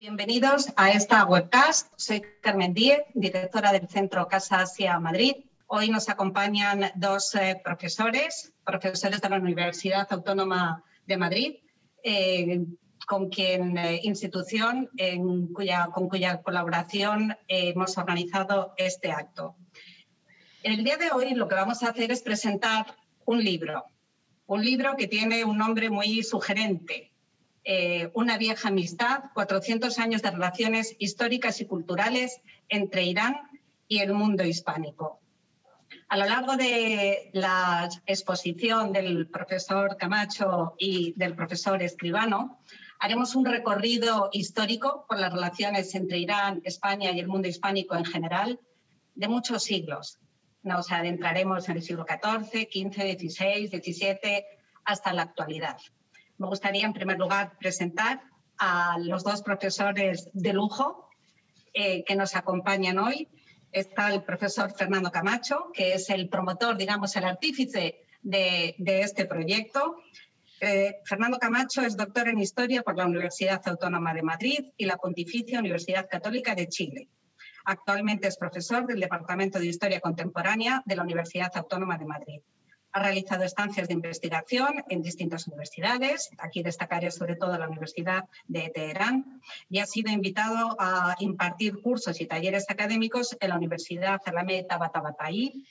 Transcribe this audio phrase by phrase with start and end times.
[0.00, 1.92] Bienvenidos a esta webcast.
[1.98, 5.34] Soy Carmen Díez, directora del Centro Casa Asia Madrid.
[5.66, 11.56] Hoy nos acompañan dos eh, profesores, profesores de la Universidad Autónoma de Madrid,
[12.02, 12.64] eh,
[13.06, 14.88] con quien eh, institución
[15.92, 19.54] con cuya colaboración hemos organizado este acto.
[20.62, 22.86] El día de hoy lo que vamos a hacer es presentar
[23.26, 23.84] un libro,
[24.46, 27.09] un libro que tiene un nombre muy sugerente,
[27.64, 33.36] eh, una vieja amistad, 400 años de relaciones históricas y culturales entre Irán
[33.86, 35.20] y el mundo hispánico.
[36.08, 42.60] A lo largo de la exposición del profesor Camacho y del profesor Escribano,
[42.98, 48.04] haremos un recorrido histórico por las relaciones entre Irán, España y el mundo hispánico en
[48.04, 48.58] general
[49.14, 50.18] de muchos siglos.
[50.62, 54.44] Nos adentraremos en el siglo XIV, XV, XVI, XVII,
[54.84, 55.76] hasta la actualidad.
[56.40, 58.22] Me gustaría, en primer lugar, presentar
[58.58, 61.06] a los dos profesores de lujo
[61.74, 63.28] eh, que nos acompañan hoy.
[63.72, 69.96] Está el profesor Fernando Camacho, que es el promotor, digamos, el artífice de, este proyecto.
[70.62, 74.96] Eh, Fernando Camacho es doctor en Historia por la Universidad Autónoma de Madrid y la
[74.96, 77.08] Pontificia Universidad Católica de Chile.
[77.66, 82.40] Actualmente es profesor del Departamento de Historia Contemporánea de la Universidad Autónoma de Madrid.
[82.92, 88.70] Ha realizado estancias de investigación en distintas universidades, aquí destacaré sobre todo la Universidad de
[88.70, 94.78] Teherán, y ha sido invitado a impartir cursos y talleres académicos en la Universidad Alameda
[94.78, 95.64] Tabatabai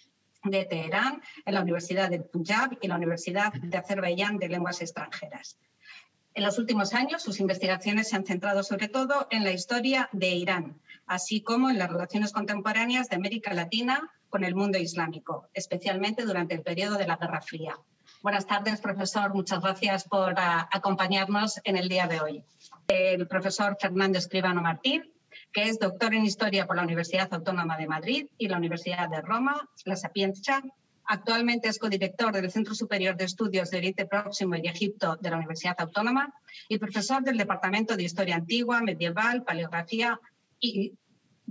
[0.43, 5.57] de Teherán, en la Universidad de Punjab y la Universidad de Azerbaiyán de Lenguas Extranjeras.
[6.33, 10.29] En los últimos años, sus investigaciones se han centrado sobre todo en la historia de
[10.29, 10.79] Irán,
[11.09, 16.53] así como en las relaciones contemporáneas de América Latina con el mundo islámico, especialmente durante
[16.53, 17.75] el periodo de la Guerra Fría.
[18.21, 19.33] Buenas tardes, profesor.
[19.33, 22.43] Muchas gracias por ah, acompañarnos en el día de hoy.
[22.87, 25.11] El profesor Fernando Escribano Martín,
[25.51, 29.21] que es doctor en Historia por la Universidad Autónoma de Madrid y la Universidad de
[29.21, 30.61] Roma, La Sapienza.
[31.05, 35.37] Actualmente es codirector del Centro Superior de Estudios de Oriente Próximo y Egipto de la
[35.37, 36.31] Universidad Autónoma
[36.67, 40.19] y profesor del Departamento de Historia Antigua, Medieval, Paleografía
[40.59, 40.93] y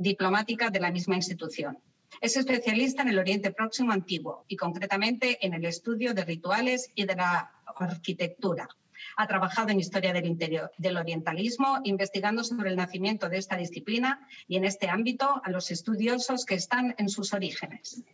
[0.01, 1.77] Diplomática de la misma institución.
[2.21, 7.05] Es especialista en el Oriente Próximo antiguo y concretamente en el estudio de rituales y
[7.05, 8.69] de la arquitectura.
[9.17, 14.25] Ha trabajado en historia del, interior, del orientalismo, investigando sobre el nacimiento de esta disciplina
[14.47, 18.05] y en este ámbito a los estudiosos que están en sus orígenes.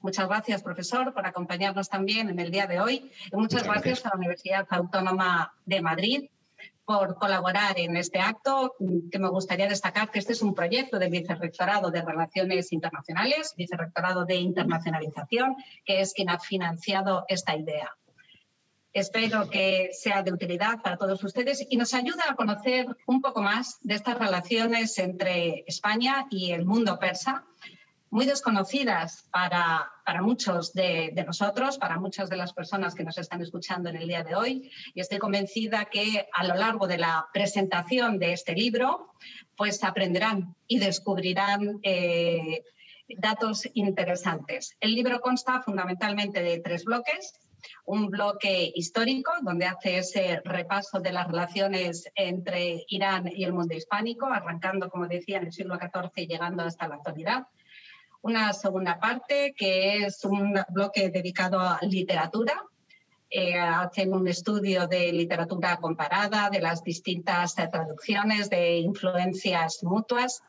[0.00, 3.10] Muchas gracias, profesor, por acompañarnos también en el día de hoy.
[3.32, 6.28] Y muchas, gracias a la Universidad Autónoma de Madrid
[6.84, 8.74] por colaborar en este acto,
[9.10, 14.24] que me gustaría destacar que este es un proyecto del Vicerrectorado de Relaciones Internacionales, Vicerrectorado
[14.24, 17.90] de Internacionalización, que es quien ha financiado esta idea.
[18.92, 23.42] Espero que sea de utilidad para todos ustedes y nos ayude a conocer un poco
[23.42, 27.44] más de estas relaciones entre España y el mundo persa,
[28.14, 33.42] muy desconocidas para, para muchos de, nosotros, para muchas de las personas que nos están
[33.42, 34.70] escuchando en el día de hoy.
[34.94, 39.10] Y estoy convencida que a lo largo de la presentación de este libro,
[39.56, 42.62] pues aprenderán y descubrirán eh,
[43.18, 44.76] datos interesantes.
[44.78, 47.34] El libro consta fundamentalmente de tres bloques.
[47.84, 53.74] Un bloque histórico, donde hace ese repaso de las relaciones entre Irán y el mundo
[53.74, 57.48] hispánico, arrancando, como decía, en el siglo XIV y llegando hasta la actualidad
[58.24, 62.54] una segunda parte que es un bloque dedicado a literatura.
[63.28, 70.42] Eh, hacen un estudio de literatura comparada, de las distintas traducciones, de influencias mutuas.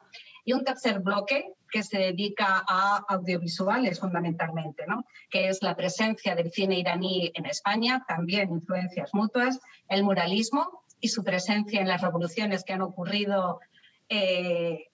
[0.46, 5.06] Y un tercer bloque que se dedica a audiovisuales fundamentalmente, ¿no?
[5.30, 9.60] que es la presencia del cine iraní en España, también influencias mutuas,
[9.90, 13.60] el muralismo y su presencia en las revoluciones que han ocurrido
[14.08, 14.88] eh,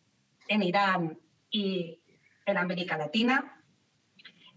[0.48, 1.20] en Irán
[1.52, 2.01] y
[2.52, 3.58] en América Latina.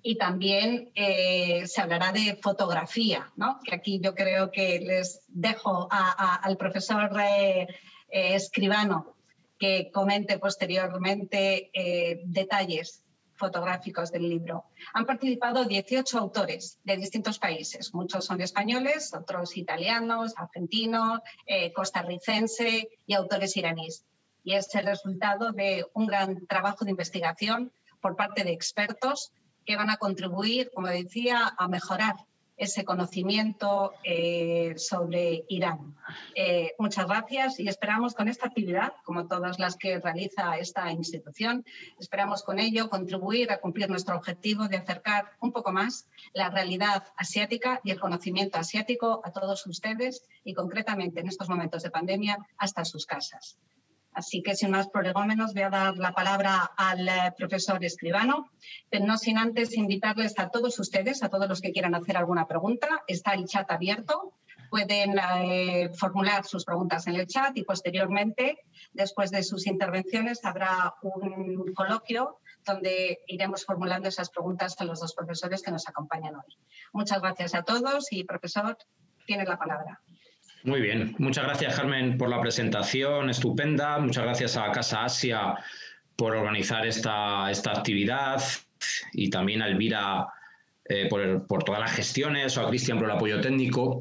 [0.06, 3.58] Y también eh, se hablará de fotografía, ¿no?
[3.64, 7.66] que aquí yo creo que les dejo al profesor eh,
[8.10, 9.16] eh, escribano
[9.58, 11.70] que comente posteriormente
[12.26, 13.02] detalles
[13.36, 14.64] fotográficos del libro.
[14.92, 17.94] Han participado 18 autores de distintos países.
[17.94, 21.20] Muchos son españoles, otros italianos, argentinos,
[21.74, 24.04] costarricense y autores iraníes.
[24.42, 27.72] Y es el resultado de un gran trabajo de investigación
[28.04, 29.32] por parte de expertos
[29.64, 32.16] que van a contribuir, como decía, a mejorar
[32.58, 35.96] ese conocimiento eh, sobre Irán.
[36.34, 41.64] Eh, muchas gracias y esperamos con esta actividad, como todas las que realiza esta institución,
[41.98, 47.04] esperamos con ello contribuir a cumplir nuestro objetivo de acercar un poco más la realidad
[47.16, 52.36] asiática y el conocimiento asiático a todos ustedes y concretamente en estos momentos de pandemia
[52.58, 53.56] hasta sus casas.
[54.14, 58.50] Así que sin más prolegómenos voy a dar la palabra al eh, profesor escribano,
[58.88, 62.46] pero no sin antes invitarles a todos ustedes, a todos los que quieran hacer alguna
[62.46, 63.02] pregunta.
[63.08, 64.34] Está el chat abierto,
[64.70, 68.60] pueden eh, formular sus preguntas en el chat y posteriormente,
[68.92, 75.14] después de sus intervenciones, habrá un coloquio donde iremos formulando esas preguntas a los dos
[75.14, 76.56] profesores que nos acompañan hoy.
[76.92, 78.78] Muchas gracias a todos y profesor,
[79.26, 80.00] tiene la palabra.
[80.64, 85.56] Muy bien, muchas gracias Carmen por la presentación estupenda, muchas gracias a Casa Asia
[86.16, 88.42] por organizar esta, esta actividad
[89.12, 90.26] y también a Elvira
[90.86, 94.00] eh, por, por, todas las gestiones o a Cristian por el apoyo técnico.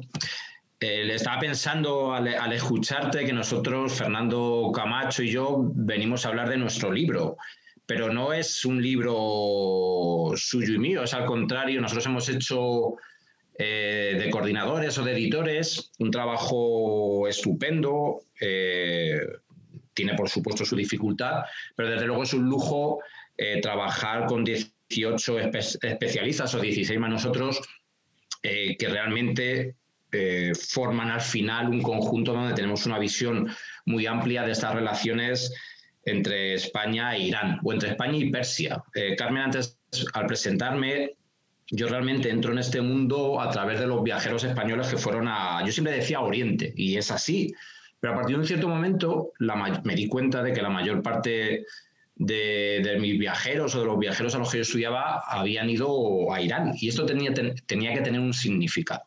[0.80, 6.48] Eh, estaba pensando al, al, escucharte que nosotros, Fernando Camacho y yo, venimos a hablar
[6.48, 7.36] de nuestro libro,
[7.84, 12.96] pero no es un libro suyo y mío, es al contrario, nosotros hemos hecho
[13.56, 19.20] eh, de coordinadores o de editores, un trabajo estupendo, eh,
[19.92, 21.44] tiene por supuesto su dificultad,
[21.76, 22.98] pero desde luego es un lujo
[23.36, 27.60] eh, trabajar con 18 especialistas o 16 más nosotros
[28.42, 29.76] que realmente
[30.54, 33.50] forman al final un conjunto donde tenemos una visión
[33.86, 35.50] muy amplia de estas relaciones
[36.04, 38.84] entre España e Irán, o entre España y Persia.
[39.16, 39.78] Carmen, antes,
[40.12, 41.16] al presentarme,
[41.70, 45.64] yo realmente entro en este mundo a través de los viajeros españoles que fueron a,
[45.64, 47.54] yo siempre decía Oriente, y es así,
[48.00, 49.32] pero a partir de un cierto momento
[49.84, 51.64] me di cuenta de que la mayor parte
[52.16, 56.40] de, mis viajeros o de los viajeros a los que yo estudiaba habían ido a
[56.40, 57.32] Irán, y esto tenía,
[57.66, 59.04] tenía que tener un significado.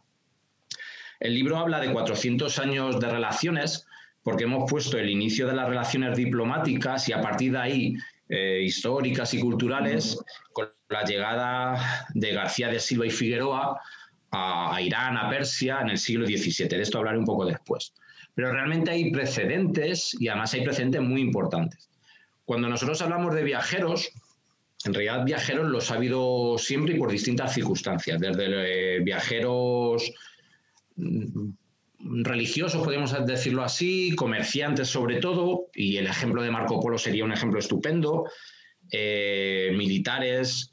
[1.19, 3.87] El libro habla de 400 años de relaciones,
[4.23, 7.95] porque hemos puesto el inicio de las relaciones diplomáticas y a partir de ahí
[8.29, 10.19] eh, históricas y culturales
[10.51, 13.79] con la llegada de García de Silva y Figueroa
[14.31, 16.67] a, Irán, a Persia en el siglo XVII.
[16.67, 17.93] De esto hablaré un poco después.
[18.35, 21.89] Pero realmente hay precedentes y además hay precedentes muy importantes.
[22.45, 24.11] Cuando nosotros hablamos de viajeros,
[24.85, 30.11] en realidad viajeros los ha habido siempre y por distintas circunstancias, desde eh, viajeros
[32.09, 37.31] religiosos, podemos decirlo así, comerciantes sobre todo, y el ejemplo de Marco Polo sería un
[37.31, 38.25] ejemplo estupendo,
[38.91, 40.71] eh, militares,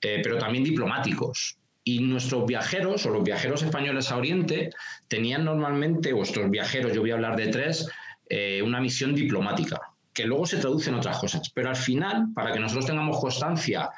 [0.00, 1.58] eh, pero también diplomáticos.
[1.84, 4.70] Y nuestros viajeros o los viajeros españoles a Oriente
[5.08, 7.88] tenían normalmente, vuestros viajeros, yo voy a hablar de tres,
[8.28, 9.80] eh, una misión diplomática,
[10.12, 11.50] que luego se traduce en otras cosas.
[11.54, 13.88] Pero al final, para que nosotros tengamos constancia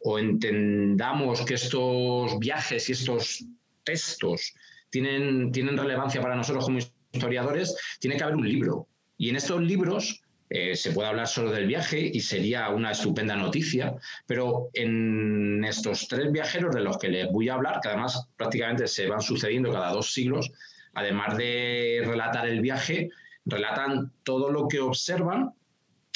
[0.00, 3.44] o entendamos que estos viajes y estos
[3.82, 4.54] textos
[4.90, 6.78] tienen, relevancia para nosotros como
[7.12, 8.88] historiadores, tiene que haber un libro.
[9.16, 13.36] Y en estos libros eh, se puede hablar solo del viaje y sería una estupenda
[13.36, 13.94] noticia,
[14.26, 18.86] pero en estos tres viajeros de los que les voy a hablar, que además prácticamente
[18.86, 20.50] se van sucediendo cada dos siglos,
[20.94, 23.10] además de relatar el viaje,
[23.44, 25.52] relatan todo lo que observan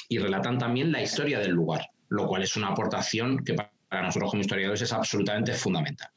[0.09, 4.31] y relatan también la historia del lugar, lo cual es una aportación que para nosotros
[4.31, 6.11] como historiadores es absolutamente fundamental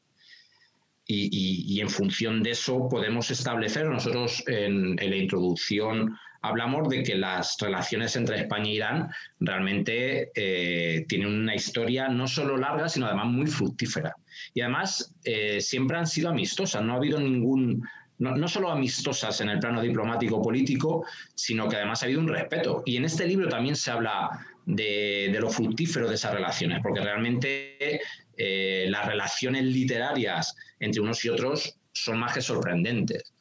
[1.06, 7.56] y, en función de eso podemos establecer, nosotros en, la introducción hablamos de que las
[7.60, 13.26] relaciones entre España e Irán realmente eh, tienen una historia no solo larga, sino además
[13.26, 14.14] muy fructífera.
[14.52, 17.82] Y además eh, siempre han sido amistosas, no ha habido ningún,
[18.18, 22.82] no, solo amistosas en el plano diplomático político, sino que además ha habido un respeto.
[22.84, 24.28] Y en este libro también se habla
[24.66, 28.00] de lo fructífero de esas relaciones, porque realmente
[28.36, 33.34] eh, las relaciones literarias entre unos y otros son más que sorprendentes.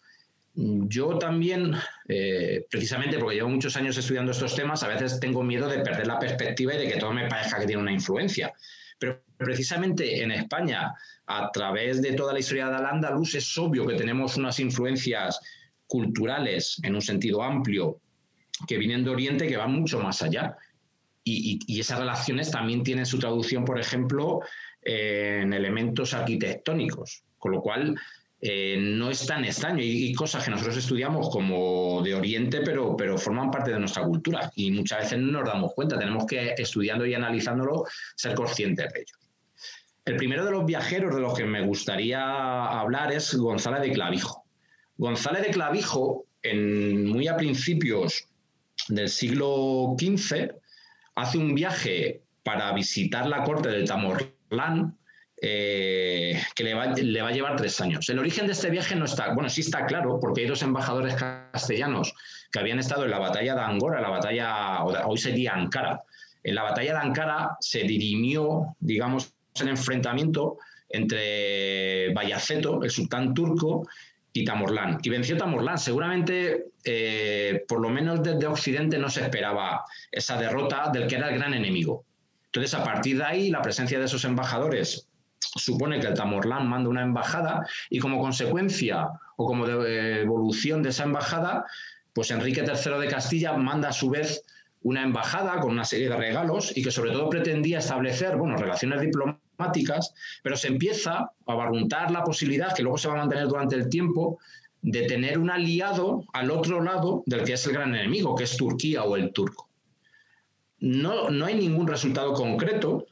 [0.55, 1.73] Yo también,
[2.07, 6.05] eh, precisamente porque llevo muchos años estudiando estos temas, a veces tengo miedo de perder
[6.05, 8.53] la perspectiva y de que todo me parezca que tiene una influencia.
[8.99, 10.93] Pero precisamente en España,
[11.25, 15.39] a través de toda la historia de Al-Ándalus, es obvio que tenemos unas influencias
[15.87, 17.99] culturales en un sentido amplio
[18.67, 20.55] que vienen de Oriente que van mucho más allá.
[21.25, 24.41] y, esas relaciones también tienen su traducción, por ejemplo,
[24.85, 27.95] en elementos arquitectónicos, con lo cual
[28.45, 33.17] eh, no es tan extraño y, cosas que nosotros estudiamos como de Oriente, pero, pero
[33.17, 37.05] forman parte de nuestra cultura y muchas veces no nos damos cuenta, tenemos que, estudiando
[37.05, 37.85] y analizándolo,
[38.17, 39.15] ser conscientes de ello.
[40.03, 44.43] El primero de los viajeros de los que me gustaría hablar es González de Clavijo.
[44.97, 48.27] González de Clavijo, en, muy a principios
[48.89, 50.51] del siglo XV,
[51.15, 54.32] hace un viaje para visitar la corte del Tamor
[55.41, 58.07] eh, que le va, a llevar tres años.
[58.09, 61.15] El origen de este viaje no está, bueno, sí está claro, porque hay dos embajadores
[61.15, 62.13] castellanos
[62.51, 66.01] que habían estado en la batalla de Angora, la batalla, hoy sería Ankara.
[66.43, 70.57] En la batalla de Ankara se dirimió, digamos, el enfrentamiento
[70.89, 73.87] entre Bayaceto, el sultán turco,
[74.33, 74.97] y Tamorlán.
[75.03, 75.77] Y venció Tamorlán.
[75.77, 81.29] Seguramente, eh, por lo menos desde Occidente, no se esperaba esa derrota del que era
[81.29, 82.03] el gran enemigo.
[82.53, 85.07] Entonces, a partir de ahí, la presencia de esos embajadores
[85.39, 91.03] supone que el Tamorlán manda una embajada y como consecuencia o como evolución de esa
[91.03, 91.65] embajada,
[92.13, 94.45] pues Enrique III de Castilla manda a su vez
[94.83, 99.01] una embajada con una serie de regalos y que sobre todo pretendía establecer bueno, relaciones
[99.01, 103.75] diplomáticas, pero se empieza a barruntar la posibilidad, que luego se va a mantener durante
[103.75, 104.37] el tiempo,
[104.83, 108.55] de tener un aliado al otro lado del que es el gran enemigo, que es
[108.55, 109.72] Turquía o el turco.
[110.83, 113.05] No, no hay ningún resultado concreto,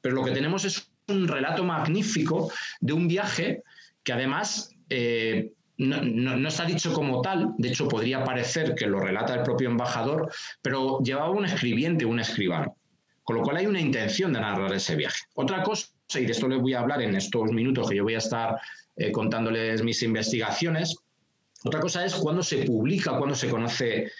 [0.00, 3.62] pero lo que tenemos es un relato magnífico de un viaje
[4.02, 9.34] que además eh, no, está dicho como tal, de hecho podría parecer que lo relata
[9.34, 10.32] el propio embajador,
[10.62, 12.74] pero llevaba un escribiente, un escribano.
[13.24, 15.20] Con lo cual hay una intención de narrar ese viaje.
[15.34, 18.14] Otra cosa, y de esto les voy a hablar en estos minutos que yo voy
[18.14, 18.58] a estar
[18.96, 20.96] eh, contándoles mis investigaciones,
[21.62, 24.10] otra cosa es cuándo se publica, cuándo se conoce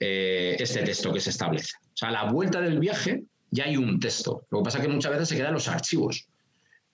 [0.00, 1.76] eh, este texto que se establece.
[1.98, 4.46] O sea, a la vuelta del viaje ya hay un texto.
[4.52, 6.28] Lo que pasa es que muchas veces se quedan los archivos.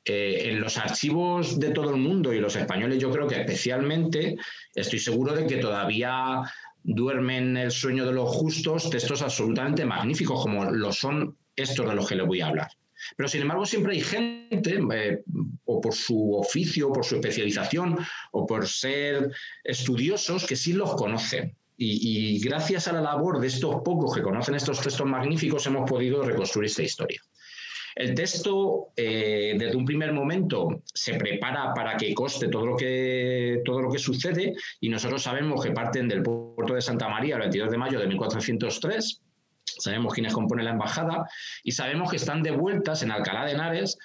[0.02, 4.36] Eh, en los archivos de todo el mundo y los españoles yo creo que especialmente
[4.74, 6.40] estoy seguro de que todavía
[6.82, 12.08] duermen el sueño de los justos textos absolutamente magníficos como lo son estos de los
[12.08, 12.68] que les voy a hablar.
[13.14, 15.22] Pero sin embargo siempre hay gente, eh,
[15.66, 17.98] o por su oficio, por su especialización,
[18.32, 19.30] o por ser
[19.64, 21.54] estudiosos, que sí los conocen.
[21.76, 26.22] Y gracias a la labor de estos pocos que conocen estos textos magníficos hemos podido
[26.22, 27.20] reconstruir esta historia.
[27.94, 33.62] El texto, eh, desde un primer momento, se prepara para que coste todo lo que,
[33.64, 37.42] todo lo que sucede y nosotros sabemos que parten del puerto de Santa María el
[37.42, 39.22] 22 de mayo de 1403,
[39.64, 41.28] sabemos quiénes componen la embajada
[41.62, 43.96] y sabemos que están de vueltas en Alcalá de Henares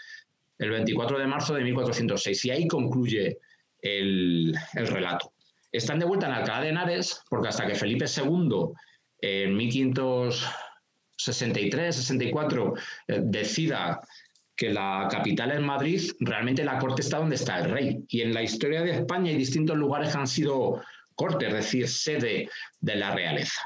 [0.60, 3.40] el 24 de marzo de 1406 y ahí concluye
[3.82, 5.34] el, el relato.
[5.72, 8.74] Están de vuelta en Alcalá de Henares porque hasta que Felipe II
[9.22, 10.46] en 1500
[11.20, 12.74] 63, 64
[13.08, 14.00] eh, decida
[14.56, 18.06] que la capital es Madrid, realmente la corte está donde está el rey.
[18.10, 20.82] Y en la historia de España hay distintos lugares que han sido
[21.16, 22.50] corte, es decir, sede
[22.80, 23.62] de la realeza.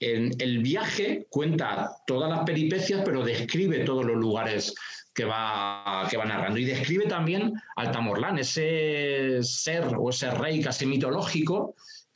[0.00, 4.74] En el viaje cuenta todas las peripecias, pero describe todos los lugares
[5.14, 6.58] que va, que va narrando.
[6.58, 11.74] Y describe también al Tamorlán, ese ser o ese rey casi mitológico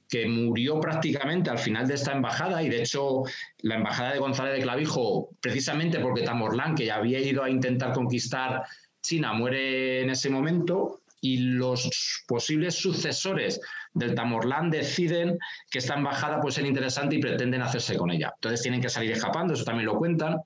[0.09, 3.25] que murió prácticamente al final de esta embajada y de hecho
[3.59, 7.93] la embajada de González de Clavijo, precisamente porque Tamorlán, que ya había ido a intentar
[7.93, 8.63] conquistar
[9.03, 13.61] China, muere en ese momento y los posibles sucesores
[13.93, 15.39] del Tamorlán deciden
[15.71, 18.33] que esta embajada puede ser interesante y pretenden hacerse con ella.
[18.35, 20.37] Entonces tienen que salir escapando, eso también lo cuentan,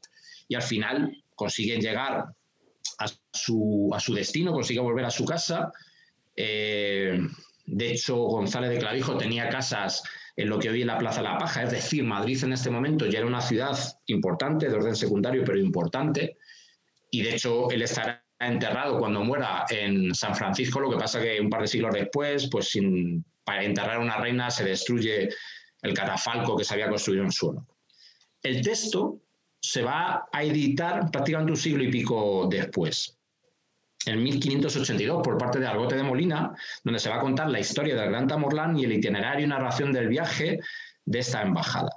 [0.48, 2.26] y al final consiguen llegar
[3.02, 5.72] a su, a su destino, consiguen volver a su casa.
[6.36, 7.20] Eh,
[7.66, 10.02] de hecho, González de Clavijo tenía casas
[10.36, 13.06] en lo que hoy es la Plaza la Paja, es decir, Madrid en este momento
[13.06, 16.38] ya era una ciudad importante, de orden secundario, pero importante,
[17.10, 21.40] y de hecho él estará enterrado cuando muera en San Francisco, lo que pasa que
[21.40, 22.72] un par de siglos después, pues
[23.44, 25.28] para enterrar a una reina se destruye
[25.82, 27.66] el catafalco que se había construido en su honor.
[28.42, 29.20] El texto
[29.62, 33.16] se va a editar prácticamente un siglo y pico después
[34.06, 36.52] en 1582 por parte de Argote de Molina,
[36.82, 39.92] donde se va a contar la historia del Gran Tamorlán y el itinerario y narración
[39.92, 40.58] del viaje
[41.04, 41.90] de esta embajada.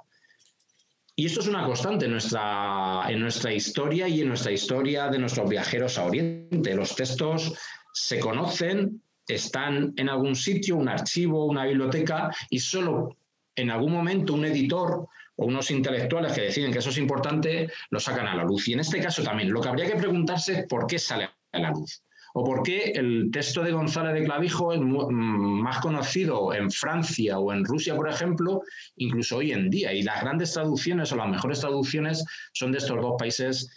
[1.16, 5.18] Y esto es una constante en nuestra, en nuestra historia y en nuestra historia de
[5.18, 6.74] nuestros viajeros a Oriente.
[6.74, 7.54] Los textos
[7.92, 13.16] se conocen, están en algún sitio, un archivo, una biblioteca, y solo
[13.56, 18.00] en algún momento un editor o unos intelectuales que deciden que eso es importante, lo
[18.00, 18.68] sacan a la luz.
[18.68, 21.70] Y en este caso también, lo que habría que preguntarse es por qué sale la
[21.70, 22.02] luz.
[22.38, 27.38] O por qué el texto de González de Clavijo es mm, más conocido en Francia
[27.38, 28.60] o en Rusia, por ejemplo,
[28.96, 29.92] incluso hoy en día.
[29.94, 33.70] Y las grandes traducciones o las mejores traducciones son de estos dos países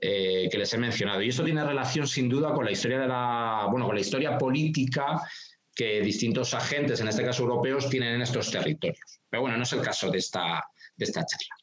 [0.00, 1.22] eh, que les he mencionado.
[1.22, 4.36] Y esto tiene relación sin duda con la historia de la, bueno, con la historia
[4.36, 5.22] política
[5.74, 9.20] que distintos agentes, en este caso europeos, tienen en estos territorios.
[9.30, 10.62] Pero bueno, no es el caso de esta,
[10.96, 11.54] de esta charla.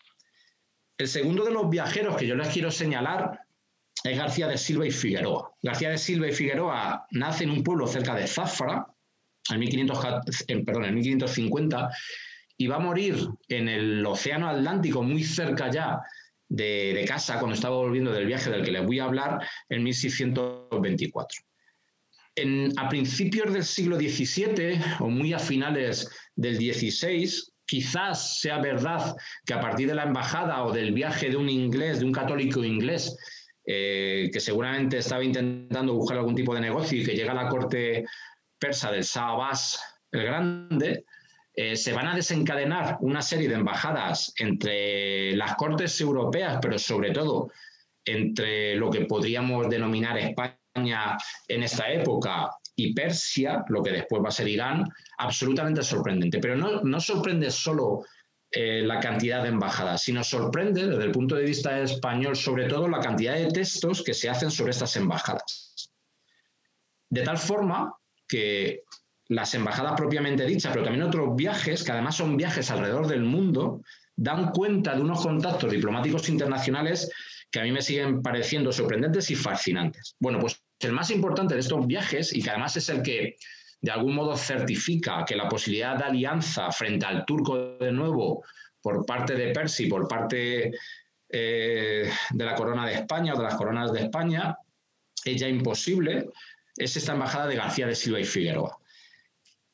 [0.98, 3.40] El segundo de los viajeros que yo les quiero señalar
[4.04, 5.54] es García de Silva y Figueroa.
[5.62, 8.86] García de Silva y Figueroa nace en un pueblo cerca de Zafra,
[9.52, 11.90] en, 1550,
[12.58, 16.00] y va a morir en el Océano Atlántico, muy cerca ya
[16.48, 21.42] de, casa, cuando estaba volviendo del viaje del que les voy a hablar, en 1624.
[22.78, 29.54] a principios del siglo XVII o muy a finales del XVI, quizás sea verdad que
[29.54, 33.16] a partir de la embajada o del viaje de un inglés, de un católico inglés,
[33.66, 37.48] eh, que seguramente estaba intentando buscar algún tipo de negocio y que llega a la
[37.48, 38.04] corte
[38.60, 41.06] persa del Shah Abbas el Grande,
[41.54, 47.12] eh, se van a desencadenar una serie de embajadas entre las cortes europeas, pero sobre
[47.12, 47.51] todo
[48.04, 54.30] entre lo que podríamos denominar España en esta época y Persia, lo que después va
[54.30, 54.84] a ser Irán,
[55.18, 56.40] absolutamente sorprendente.
[56.40, 58.04] Pero no, no sorprende solo
[58.54, 62.88] eh, la cantidad de embajadas, sino sorprende desde el punto de vista español, sobre todo
[62.88, 65.92] la cantidad de textos que se hacen sobre estas embajadas.
[67.10, 67.94] De tal forma
[68.28, 68.84] que
[69.30, 73.82] las embajadas propiamente dichas, pero también otros viajes, que además son viajes alrededor del mundo,
[74.18, 77.10] dan cuenta de unos contactos diplomáticos internacionales
[77.50, 80.16] que a mí me siguen pareciendo sorprendentes y fascinantes.
[80.20, 83.38] Bueno, pues el más importante de estos viajes, y que además es el que
[83.82, 88.44] de algún modo certifica que la posibilidad de alianza frente al turco de nuevo
[88.82, 90.72] por parte de Persi, por parte
[91.30, 94.56] eh, de la corona de España o de las coronas de España,
[95.26, 96.30] es ya imposible,
[96.78, 98.78] es esta embajada de García de Silva y Figueroa.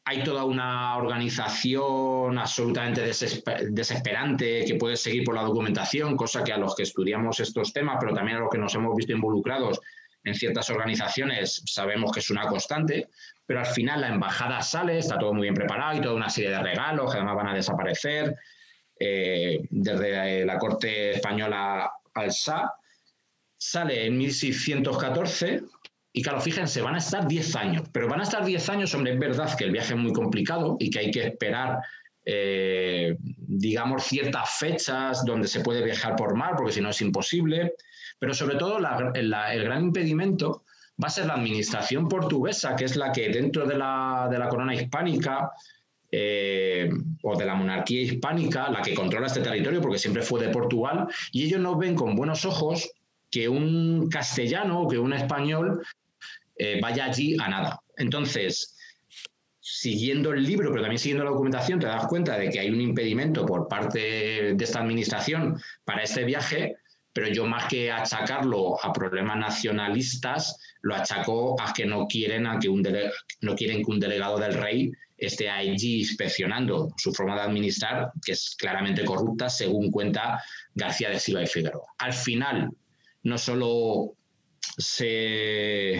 [0.06, 6.58] Hay toda una organización absolutamente desesperante que puede seguir por la documentación, cosa que a
[6.58, 9.82] los que estudiamos estos temas, pero también a los que nos hemos visto involucrados
[10.28, 13.10] en ciertas organizaciones, sabemos que es una constante,
[13.46, 16.52] pero al final la embajada sale, está todo muy bien preparado y toda una serie
[16.52, 18.36] de regalos que además van a desaparecer,
[19.00, 22.74] eh, desde la corte española al SA.
[23.58, 25.62] Sale en 1614
[26.18, 29.14] y claro, fíjense, van a estar 10 años, pero van a estar 10 años, hombre,
[29.14, 31.80] es verdad que el viaje es muy complicado y que hay que esperar,
[32.26, 37.74] eh, digamos, ciertas fechas donde se puede viajar por mar, porque si no es imposible,
[38.20, 38.78] pero sobre todo
[39.14, 40.64] el gran impedimento
[41.02, 45.52] va a ser la administración portuguesa, que es la que dentro de la, corona hispánica
[46.12, 46.90] eh,
[47.22, 51.08] o de la monarquía hispánica, la que controla este territorio, porque siempre fue de Portugal,
[51.32, 52.90] y ellos no ven con buenos ojos
[53.30, 55.84] que un castellano o que un español
[56.56, 57.82] eh, vaya allí a nada.
[57.98, 58.76] Entonces,
[59.60, 62.82] siguiendo el libro, pero también siguiendo la documentación, te das cuenta de que hay un
[62.82, 66.78] impedimento por parte de esta administración para este viaje,
[67.18, 72.70] pero yo más que achacarlo a problemas nacionalistas, lo achaco a que no quieren, que
[72.70, 72.84] un
[73.42, 78.34] no quieren que un delegado del rey esté allí inspeccionando su forma de administrar, que
[78.34, 80.44] es claramente corrupta, según cuenta
[80.76, 81.88] García de Silva y Figueroa.
[81.98, 82.70] Al final,
[83.24, 84.14] no solo
[84.78, 86.00] se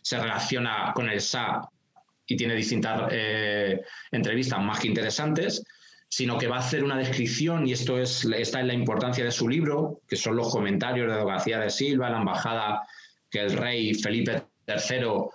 [0.00, 1.68] se relaciona con el SA
[2.24, 5.62] y tiene distintas eh, entrevistas más que interesantes,
[6.16, 9.30] sino que va a hacer una descripción, y esto es, esta es la importancia de
[9.30, 12.80] su libro, que son los comentarios de García de Silva, la embajada
[13.30, 15.28] que el rey Felipe III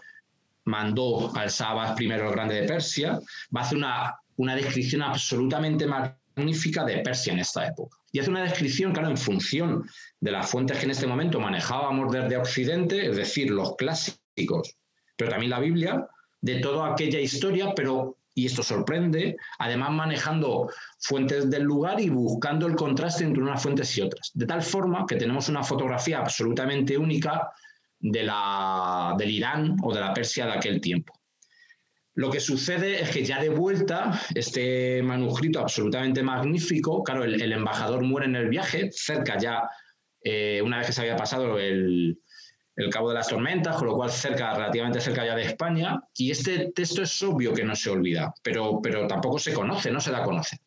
[0.63, 3.19] mandó al Sabas I el Grande de Persia,
[3.55, 7.99] va a hacer una, una descripción absolutamente magnífica de Persia en esta época.
[8.11, 9.87] Y hace una descripción, claro, en función
[10.19, 14.75] de las fuentes que en este momento manejábamos desde Occidente, es decir, los clásicos
[15.15, 16.07] pero también la Biblia,
[16.41, 22.67] de toda aquella historia, pero, y esto sorprende, además manejando fuentes del lugar y buscando
[22.67, 24.31] el contraste entre unas fuentes y otras.
[24.33, 27.51] De tal forma que tenemos una fotografía absolutamente única
[27.99, 31.13] de la, del Irán o de la Persia de aquel tiempo.
[32.13, 38.03] Lo que sucede es que ya de vuelta, este manuscrito absolutamente magnífico, claro, el, embajador
[38.03, 39.63] muere en el viaje, cerca ya,
[40.23, 42.19] eh, una vez que se había pasado el,
[42.83, 46.01] el Cabo de las Tormentas, con lo cual cerca, relativamente cerca ya de España.
[46.15, 49.99] Y este texto es obvio que no se olvida, pero, pero tampoco se conoce, no
[49.99, 50.59] se da a conocer.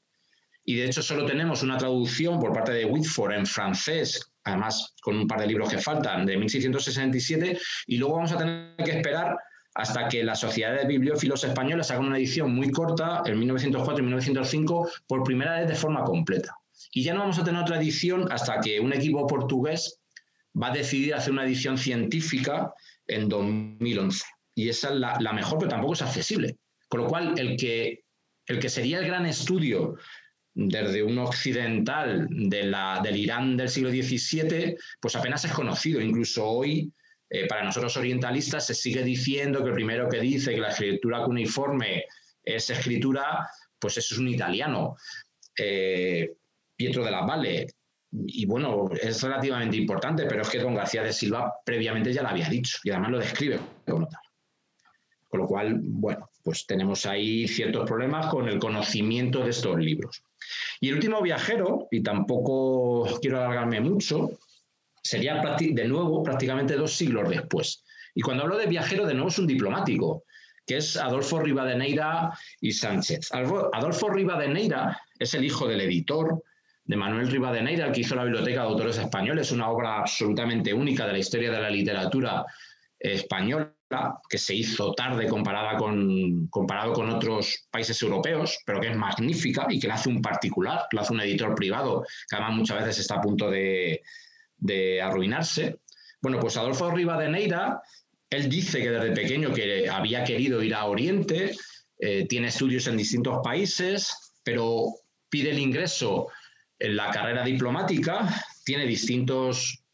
[0.64, 5.16] Y de hecho solo tenemos una traducción por parte de Whitford en francés, además con
[5.16, 9.37] un par de libros que faltan, de 1667, y luego vamos a tener que esperar
[9.74, 14.07] hasta que la Sociedad de Bibliófilos Españoles haga una edición muy corta, en 1904 y
[14.07, 16.57] 1905, por primera vez de forma completa.
[16.92, 20.00] Y ya no vamos a tener otra edición hasta que un equipo portugués
[20.60, 22.72] va a decidir hacer una edición científica
[23.06, 24.24] en 2011.
[24.54, 26.56] Y esa es la, mejor, pero tampoco es accesible.
[26.88, 28.04] Con lo cual, el que,
[28.46, 29.96] el que sería el gran estudio
[30.54, 36.00] desde un occidental de la, del Irán del siglo XVII, pues apenas es conocido.
[36.00, 36.92] Incluso hoy,
[37.28, 41.24] eh, para nosotros orientalistas, se sigue diciendo que el primero que dice que la escritura
[41.24, 42.04] cuneiforme
[42.44, 43.48] es escritura,
[43.80, 44.96] pues eso es un italiano.
[45.58, 46.32] Eh,
[46.76, 47.66] Pietro de la Valle,
[48.27, 52.29] y bueno, es relativamente importante, pero es que don García de Silva previamente ya lo
[52.29, 54.07] había dicho y además lo describe tal.
[55.29, 60.22] Con lo cual, bueno, pues tenemos ahí ciertos problemas con el conocimiento de estos libros.
[60.81, 64.38] Y el último viajero, y tampoco quiero alargarme mucho,
[65.03, 67.83] sería de nuevo prácticamente dos siglos después.
[68.14, 70.22] Y cuando hablo de viajero, de nuevo es un diplomático,
[70.64, 73.31] que es Adolfo Rivadeneira y Sánchez.
[73.33, 76.44] Adolfo Rivadeneira es el hijo del editor,
[76.84, 81.06] de Manuel Rivadeneira, el que hizo la Biblioteca de Autores Españoles, una obra absolutamente única
[81.06, 82.44] de la historia de la literatura
[82.98, 83.74] española,
[84.28, 89.66] que se hizo tarde comparada con, comparado con otros países europeos, pero que es magnífica
[89.70, 93.00] y que la hace un particular, la hace un editor privado, que además muchas veces
[93.00, 94.00] está a punto de,
[95.02, 95.80] arruinarse.
[96.20, 97.80] Bueno, pues Adolfo Rivadeneira,
[98.30, 101.54] él dice que desde pequeño que había querido ir a Oriente,
[101.98, 104.86] eh, tiene estudios en distintos países, pero
[105.28, 106.28] pide el ingreso
[106.78, 108.28] la carrera diplomática,
[108.64, 109.84] tiene distintos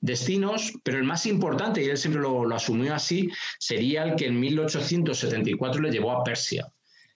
[0.00, 4.40] destinos, pero el más importante, y él siempre lo, asumió así, sería el que en
[4.40, 6.66] 1874 le llevó a Persia.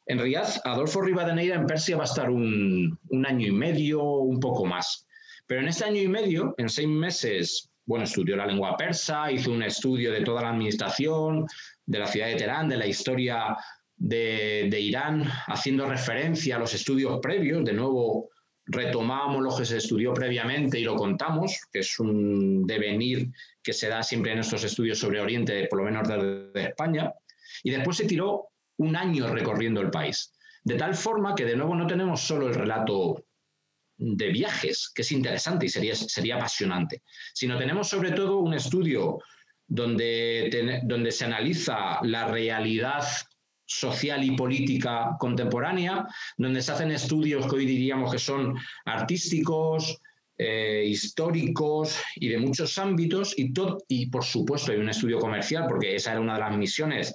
[0.06, 4.66] En realidad, Adolfo Rivadeneira en Persia va a estar un, año y medio, un poco
[4.66, 5.06] más.
[5.46, 9.50] Pero en este año y medio, en seis meses, bueno, estudió la lengua persa, hizo
[9.50, 11.46] un estudio de toda la administración,
[11.86, 13.56] de la ciudad de Teherán, de la historia
[13.96, 18.30] de Irán, haciendo referencia a los estudios previos, de nuevo
[18.66, 23.30] retomamos lo que se estudió previamente y lo contamos, que es un devenir
[23.62, 27.12] que se da siempre en estos estudios sobre Oriente, por lo menos desde España,
[27.62, 28.48] y después se tiró
[28.78, 30.32] un año recorriendo el país.
[30.62, 33.26] De tal forma que de nuevo no tenemos solo el relato
[33.96, 39.18] de viajes, que es interesante y sería, sería apasionante, sino tenemos sobre todo un estudio
[39.66, 43.04] donde, donde se analiza la realidad
[43.78, 46.06] social y política contemporánea,
[46.36, 50.00] donde se hacen estudios que hoy diríamos que son artísticos,
[50.36, 53.52] eh, históricos y de muchos ámbitos, y,
[53.88, 57.14] y por supuesto hay un estudio comercial, porque esa era una de las misiones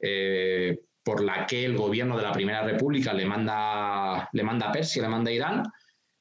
[0.00, 4.72] eh, por la que el gobierno de la Primera República le manda, le manda a
[4.72, 5.62] Persia, le manda a Irán,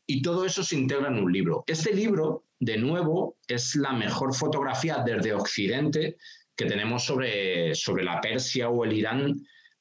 [0.05, 1.63] y todo eso se integra en un libro.
[1.67, 6.17] Este libro, de nuevo, es la mejor fotografía desde Occidente
[6.55, 9.35] que tenemos sobre, sobre la Persia o el Irán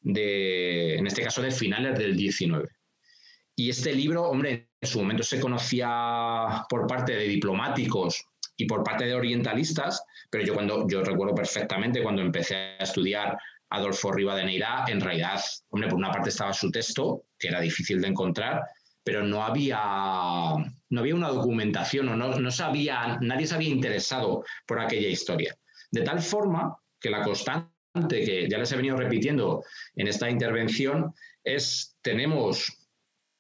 [0.05, 2.69] de, en este caso, de finales del 19.
[3.57, 8.25] Y este libro, hombre, en su momento se conocía por parte de diplomáticos
[8.57, 13.37] y por parte de orientalistas, pero yo cuando yo recuerdo perfectamente cuando empecé a estudiar
[13.71, 15.41] Adolfo Rivadeneira, en realidad,
[15.71, 18.63] hombre, por una parte estaba su texto, que era difícil de encontrar,
[19.03, 19.81] pero no había,
[20.91, 25.57] no había una documentación o no, no sabía, nadie se había interesado por aquella historia.
[25.91, 27.74] De tal forma que la constante
[28.09, 32.67] que ya les he venido repitiendo en esta intervención es tenemos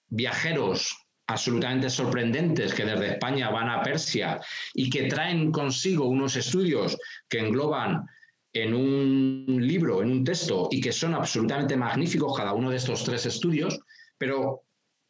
[0.08, 4.40] viajeros absolutamente sorprendentes que desde España van a Persia
[4.74, 8.06] y que traen consigo unos estudios que engloban
[8.52, 13.02] en un libro, en un texto, y que son absolutamente magníficos cada uno de estos
[13.02, 13.80] tres estudios,
[14.16, 14.62] pero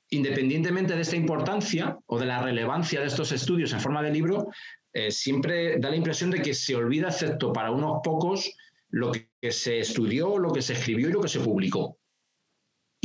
[0.08, 4.48] independientemente de esta importancia o de la relevancia de estos estudios en forma de libro,
[4.94, 8.50] eh, siempre da la impresión de que se olvida, excepto para unos pocos,
[8.90, 11.98] lo que se estudió, lo que se escribió y lo que se publicó.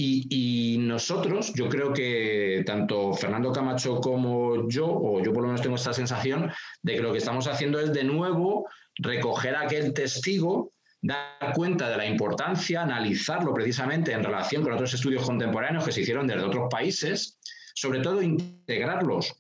[0.02, 5.62] Y, nosotros, yo creo que tanto Fernando Camacho como yo, o yo por lo menos
[5.62, 6.50] tengo esta sensación
[6.82, 10.72] de que lo que estamos haciendo es de nuevo recoger aquel testigo,
[11.02, 16.02] dar cuenta de la importancia, analizarlo precisamente en relación con otros estudios contemporáneos que se
[16.02, 17.38] hicieron desde otros países,
[17.76, 19.34] sobre todo integrarlos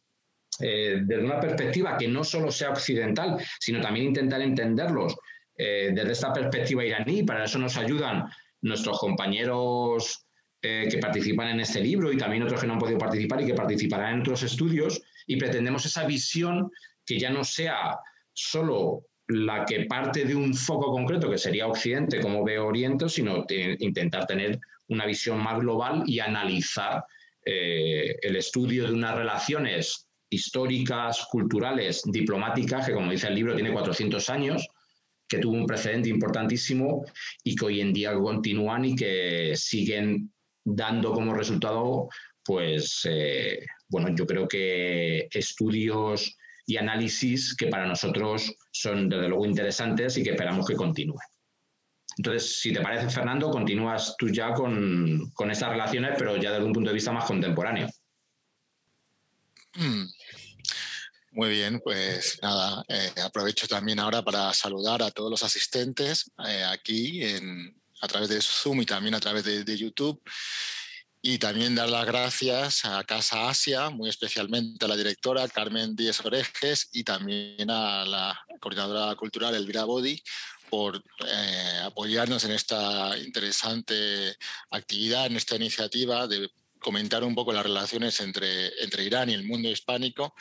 [0.60, 5.16] eh, desde una perspectiva que no solo sea occidental, sino también intentar entenderlos
[5.62, 7.24] eh, desde esta perspectiva iraní.
[7.24, 8.24] Para eso nos ayudan
[8.62, 10.26] nuestros compañeros
[10.62, 13.46] eh, que participan en este libro y también otros que no han podido participar y
[13.46, 15.02] que participarán en otros estudios.
[15.28, 16.72] Y pretendemos esa visión
[17.06, 18.00] que ya no sea
[18.32, 23.46] solo la que parte de un foco concreto, que sería Occidente, como ve Oriente, sino
[23.80, 27.04] intentar tener una visión más global y analizar
[27.46, 33.74] eh, el estudio de unas relaciones históricas, culturales, diplomáticas, que como dice el libro tiene
[33.74, 34.68] 400 años,
[35.30, 37.06] que tuvo un precedente importantísimo
[37.44, 40.34] y que hoy en día continúan y que siguen
[40.66, 42.10] dando como resultado,
[42.44, 49.46] pues, eh, bueno, yo creo que estudios y análisis que para nosotros son desde luego
[49.46, 51.20] interesantes y que esperamos que continúen.
[52.18, 56.66] Entonces, si te parece, Fernando, continúas tú ya con, con estas relaciones, pero ya desde
[56.66, 57.88] un punto de vista más contemporáneo.
[59.76, 60.06] Mm.
[61.40, 66.66] Muy bien, pues nada, eh, aprovecho también ahora para saludar a todos los asistentes eh,
[66.66, 67.24] aquí
[68.02, 70.22] a través de Zoom y también a través de, YouTube.
[71.22, 76.20] Y también dar las gracias a Casa Asia, muy especialmente a la directora Carmen Díez
[76.26, 80.22] Orejes y también a la coordinadora cultural Elvira Bodi
[80.70, 84.36] por eh, apoyarnos en esta interesante
[84.72, 89.44] actividad, en esta iniciativa de comentar un poco las relaciones entre, entre Irán y el
[89.44, 90.34] mundo hispánico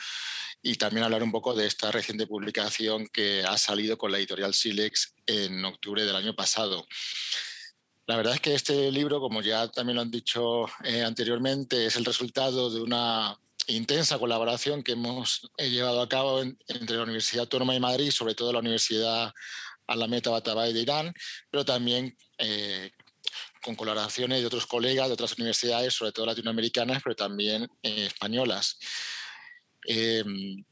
[0.61, 4.53] y también hablar un poco de esta reciente publicación que ha salido con la editorial
[4.53, 6.85] Silex en octubre del año pasado.
[8.05, 11.95] La verdad es que este libro, como ya también lo han dicho eh, anteriormente, es
[11.95, 17.43] el resultado de una intensa colaboración que hemos eh, llevado a cabo entre la Universidad
[17.43, 19.31] Autónoma de Madrid, sobre todo la Universidad
[19.85, 21.13] a la Meta Batabai de Irán,
[21.51, 22.91] pero también eh,
[23.61, 28.79] con colaboraciones de otros colegas de otras universidades, sobre todo latinoamericanas, pero también españolas.
[29.85, 30.63] Em,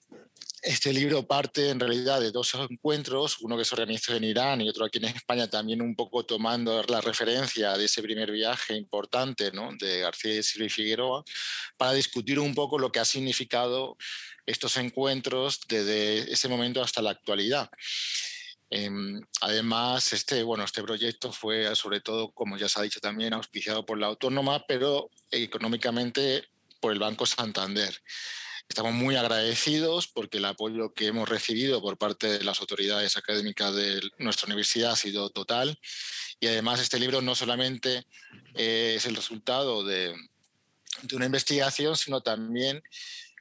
[0.64, 4.70] este libro parte en realidad de dos encuentros, uno que se organizó en Irán y
[4.70, 9.52] otro aquí en España, también un poco tomando la referencia de ese primer viaje importante
[9.52, 9.70] ¿no?
[9.80, 11.24] de García y Figueroa,
[11.78, 13.98] para discutir un poco lo que ha significado
[14.46, 17.70] estos encuentros desde ese momento hasta la actualidad.
[18.70, 23.34] Em, además, este, bueno, este proyecto fue sobre todo, como ya se ha dicho también,
[23.34, 26.44] auspiciado por la autónoma, pero económicamente
[26.82, 28.02] por el Banco Santander.
[28.70, 33.74] Estamos muy agradecidos porque el apoyo que hemos recibido por parte de las autoridades académicas
[33.74, 35.80] de nuestra universidad ha sido total.
[36.40, 38.06] Y además este libro no solamente
[38.56, 40.14] eh, es el resultado de,
[41.02, 42.84] de una investigación, sino también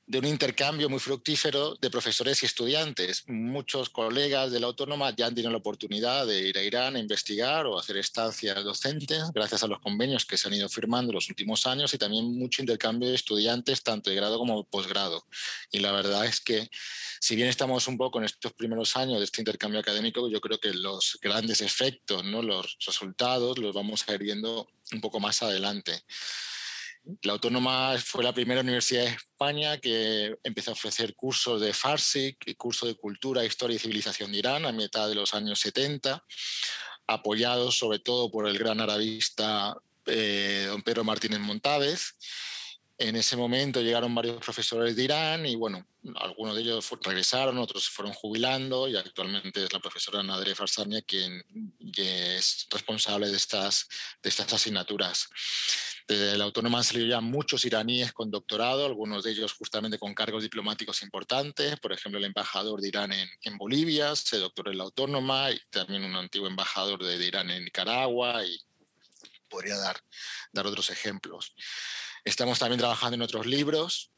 [0.06, 3.24] de un intercambio muy fructífero de profesores y estudiantes.
[3.26, 7.00] Muchos colegas de la autónoma ya han tenido la oportunidad de ir a Irán a
[7.00, 11.28] investigar o hacer estancias docentes gracias a los convenios que se han ido firmando los
[11.28, 15.26] últimos años y también mucho intercambio de estudiantes tanto de grado como posgrado.
[15.72, 16.70] Y la verdad es que
[17.20, 20.60] si bien estamos un poco en estos primeros años de este intercambio académico, yo creo
[20.60, 22.42] que los grandes efectos, ¿no?
[22.42, 26.04] los resultados los vamos a ir viendo un poco más adelante.
[27.22, 32.36] La Autónoma fue la primera universidad de España que empezó a ofrecer cursos de Farsi,
[32.56, 36.24] cursos de cultura, historia y civilización de Irán a mitad de los años 70,
[37.06, 42.16] apoyados sobre todo por el gran arabista eh, don Pedro Martínez Montávez.
[42.98, 47.84] En ese momento llegaron varios profesores de Irán y bueno, algunos de ellos regresaron, otros
[47.84, 51.44] se fueron jubilando y actualmente es la profesora Nadre Farsania quien,
[51.96, 53.86] es responsable de estas,
[54.22, 55.28] de estas asignaturas.
[56.06, 60.14] Desde la autónoma han salido ya muchos iraníes con doctorado, algunos de ellos justamente con
[60.14, 64.84] cargos diplomáticos importantes, por ejemplo el embajador de Irán en, Bolivia se doctoró en la
[64.84, 68.56] autónoma y también un antiguo embajador de, de Irán en Nicaragua y
[69.48, 70.00] podría dar,
[70.52, 71.54] dar otros ejemplos.
[72.24, 74.10] Estamos también trabajando en otros libros.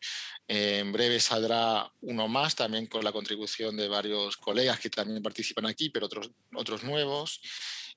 [0.46, 5.66] En breve saldrá uno más, también con la contribución de varios colegas que también participan
[5.66, 7.40] aquí, pero otros, otros nuevos.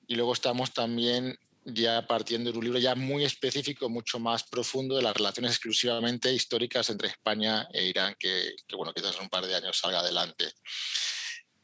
[0.06, 4.96] Y luego estamos también ya partiendo de un libro ya muy específico, mucho más profundo
[4.96, 9.28] de las relaciones exclusivamente históricas entre España e Irán, que, que bueno, quizás en un
[9.28, 10.52] par de años salga adelante.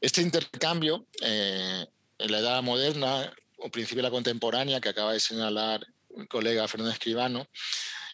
[0.00, 1.86] Este intercambio eh,
[2.18, 5.84] en la edad moderna o principio de la contemporánea, que acaba de señalar
[6.16, 7.48] el colega Fernando Escribano,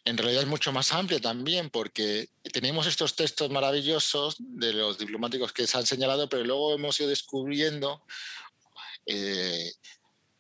[0.07, 5.53] en realidad es mucho más amplio también, porque tenemos estos textos maravillosos de los diplomáticos
[5.53, 8.05] que se han señalado, pero luego hemos ido descubriendo,
[9.07, 9.73] eh,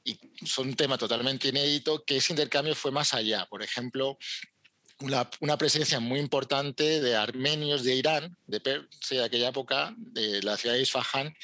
[0.04, 3.46] y son un tema totalmente inédito, que ese intercambio fue más allá.
[3.46, 4.18] Por ejemplo,
[5.00, 10.42] una, una, presencia muy importante de armenios de Irán, de Persia de aquella época, de
[10.42, 11.34] la ciudad de Isfahan,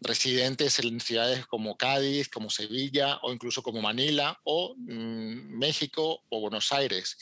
[0.00, 6.40] residentes en ciudades como Cádiz, como Sevilla o incluso como Manila o mmm, México o
[6.40, 7.16] Buenos Aires.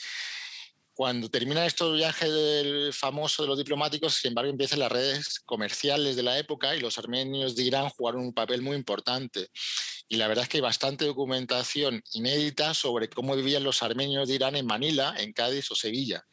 [0.96, 6.16] Cuando termina estos viajes del famoso de los diplomáticos, sin embargo, empiezan las redes comerciales
[6.16, 9.50] de la época y los armenios de Irán jugaron un papel muy importante.
[10.08, 14.36] Y la verdad es que hay bastante documentación inédita sobre cómo vivían los armenios de
[14.36, 16.24] Irán en Manila, en Cádiz o Sevilla.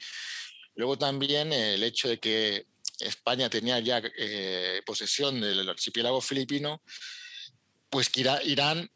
[0.75, 2.67] Luego también el hecho de que
[3.01, 6.81] España tenía ya eh, posesión del archipiélago filipino,
[7.89, 8.89] pues Irán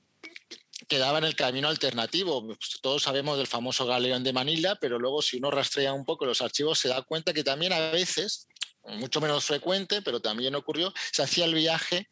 [0.87, 2.45] quedaba en el camino alternativo.
[2.45, 6.25] Pues todos sabemos del famoso galeón de Manila, pero luego si uno rastrea un poco
[6.25, 8.47] los archivos se da cuenta que también a veces,
[8.83, 12.09] mucho menos frecuente, pero también ocurrió, se hacía el viaje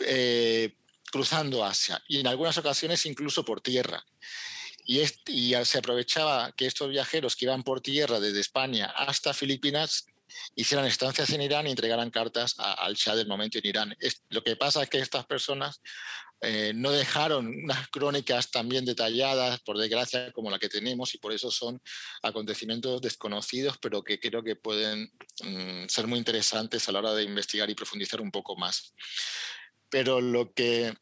[0.00, 0.74] eh,
[1.10, 4.04] cruzando Asia y en algunas ocasiones incluso por tierra.
[4.88, 10.06] Y, y, se aprovechaba que estos viajeros que iban por tierra desde España hasta Filipinas
[10.54, 13.96] hicieran estancias en Irán y entregaran cartas al Shah del momento en Irán.
[13.98, 15.80] Es, lo que pasa es que estas personas
[16.40, 21.32] eh, no dejaron unas crónicas también detalladas, por desgracia, como la que tenemos, y por
[21.32, 21.80] eso son
[22.22, 27.24] acontecimientos desconocidos, pero que creo que pueden mm, ser muy interesantes a la hora de
[27.24, 28.94] investigar y profundizar un poco más.
[29.88, 30.94] Pero lo que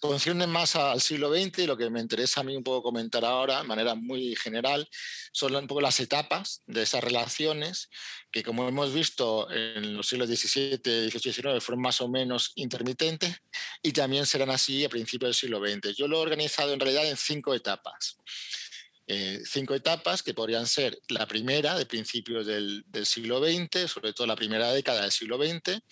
[0.00, 3.58] concierne más al siglo XX, lo que me interesa a mí un poco comentar ahora,
[3.58, 4.88] de manera muy general,
[5.30, 7.90] son un poco las etapas de esas relaciones,
[8.32, 12.52] que como hemos visto en los siglos XVII, XVIII y XIX fueron más o menos
[12.54, 13.36] intermitentes
[13.82, 15.94] y también serán así a principios del siglo XX.
[15.96, 18.16] Yo lo he organizado en realidad en cinco etapas.
[19.06, 24.26] Eh, cinco etapas que podrían ser la primera de principios del siglo XX, sobre todo
[24.26, 25.82] la primera década del siglo XX,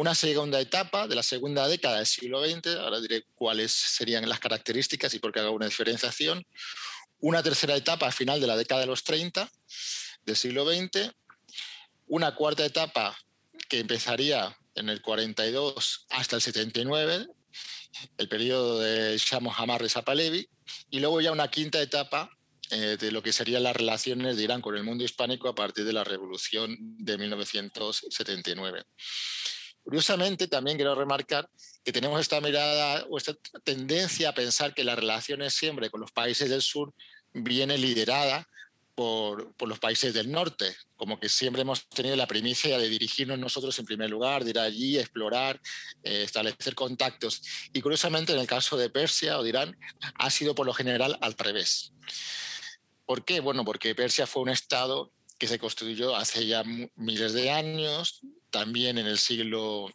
[0.00, 4.40] una segunda etapa de la segunda década del siglo XX, ahora diré cuáles serían las
[4.40, 6.46] características y por qué hago una diferenciación,
[7.18, 9.50] una tercera etapa al final de la década de los 30
[10.24, 11.12] del siglo XX,
[12.06, 13.14] una cuarta etapa
[13.68, 17.26] que empezaría en el 42 hasta el 79
[18.16, 20.48] el periodo de Shah Mohammad Reza Pahlavi,
[20.88, 22.30] y luego ya una quinta etapa
[22.70, 25.84] eh, de lo que serían las relaciones de Irán con el mundo hispánico a partir
[25.84, 28.84] de la revolución de 1979.
[29.82, 31.48] Curiosamente, también quiero remarcar
[31.84, 36.12] que tenemos esta mirada o esta tendencia a pensar que las relaciones siempre con los
[36.12, 36.92] países del sur
[37.32, 38.46] viene liderada
[38.94, 43.38] por, por, los países del norte, como que siempre hemos tenido la primicia de dirigirnos
[43.38, 45.58] nosotros en primer lugar, de ir allí, explorar,
[46.02, 47.40] eh, establecer contactos.
[47.72, 49.78] Y curiosamente, en el caso de Persia o de Irán,
[50.14, 51.94] ha sido por lo general al revés.
[53.06, 53.40] ¿Por qué?
[53.40, 56.62] Bueno, porque Persia fue un estado que se construyó hace ya
[56.96, 59.90] miles de años, también en el siglo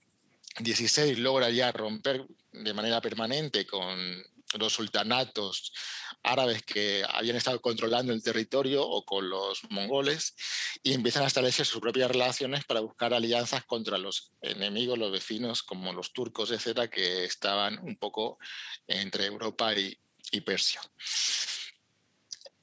[0.57, 4.23] XVI logra ya romper de manera permanente con
[4.57, 5.71] los sultanatos
[6.23, 10.35] árabes que habían estado controlando el territorio o con los mongoles
[10.81, 15.61] y empiezan a establecer sus propias relaciones para buscar alianzas contra los enemigos, los vecinos
[15.61, 18.39] como los turcos, etcétera, que estaban un poco
[18.87, 19.95] entre Europa y,
[20.31, 20.81] y Persia.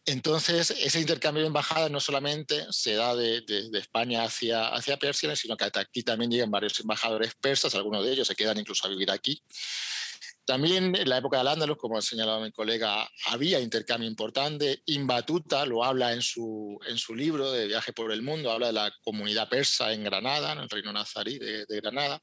[0.05, 5.57] Entonces, ese intercambio de embajadas no solamente se da de, España hacia, hacia Persia, sino
[5.57, 9.11] que aquí también llegan varios embajadores persas, algunos de ellos se quedan incluso a vivir
[9.11, 9.43] aquí.
[10.45, 14.83] También en la época de Al-Ándalus, como ha señalado mi colega, había intercambio importante.
[14.87, 18.73] Imbatuta lo habla en su, en su libro de Viaje por el Mundo, habla de
[18.73, 22.21] la comunidad persa en Granada, en el reino nazarí de, de Granada.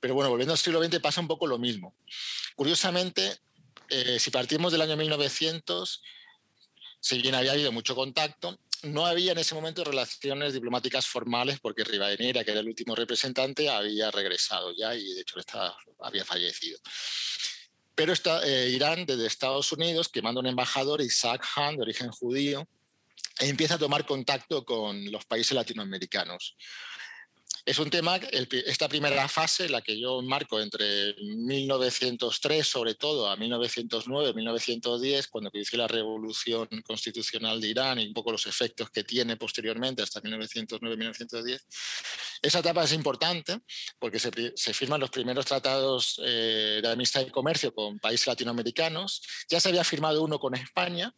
[0.00, 1.96] Pero bueno, volviendo al siglo XX pasa un poco lo mismo.
[2.56, 3.38] Curiosamente,
[3.88, 6.02] eh, si partimos del año 1900,
[7.04, 11.84] si bien había habido mucho contacto, no había en ese momento relaciones diplomáticas formales porque
[11.84, 16.78] Rivadeneira, que era el último representante, había regresado ya y de hecho estaba, había fallecido.
[17.94, 22.08] Pero está, eh, Irán, desde Estados Unidos, que manda un embajador, Isaac Han, de origen
[22.10, 22.66] judío,
[23.38, 26.56] empieza a tomar contacto con los países latinoamericanos.
[27.66, 33.36] Es un tema, esta primera fase, la que yo marco entre 1903 sobre todo a
[33.36, 39.02] 1909, 1910, cuando inició la revolución constitucional de Irán y un poco los efectos que
[39.02, 41.64] tiene posteriormente hasta 1909-1910.
[42.42, 43.58] Esa etapa es importante
[43.98, 49.22] porque se, firman los primeros tratados eh, de amistad y comercio con países latinoamericanos.
[49.48, 51.14] Ya se había firmado uno con España.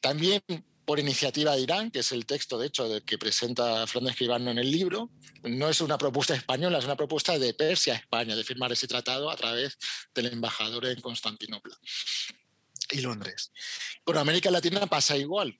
[0.00, 0.40] También
[0.84, 4.58] por iniciativa de Irán, que es el texto, de hecho, que presenta Fernando Escribano en
[4.58, 5.10] el libro.
[5.42, 8.88] No es una propuesta española, es una propuesta de Persia a España, de firmar ese
[8.88, 9.78] tratado a través
[10.14, 11.76] del embajador en Constantinopla
[12.90, 13.52] y Londres.
[14.04, 15.58] Con América Latina pasa igual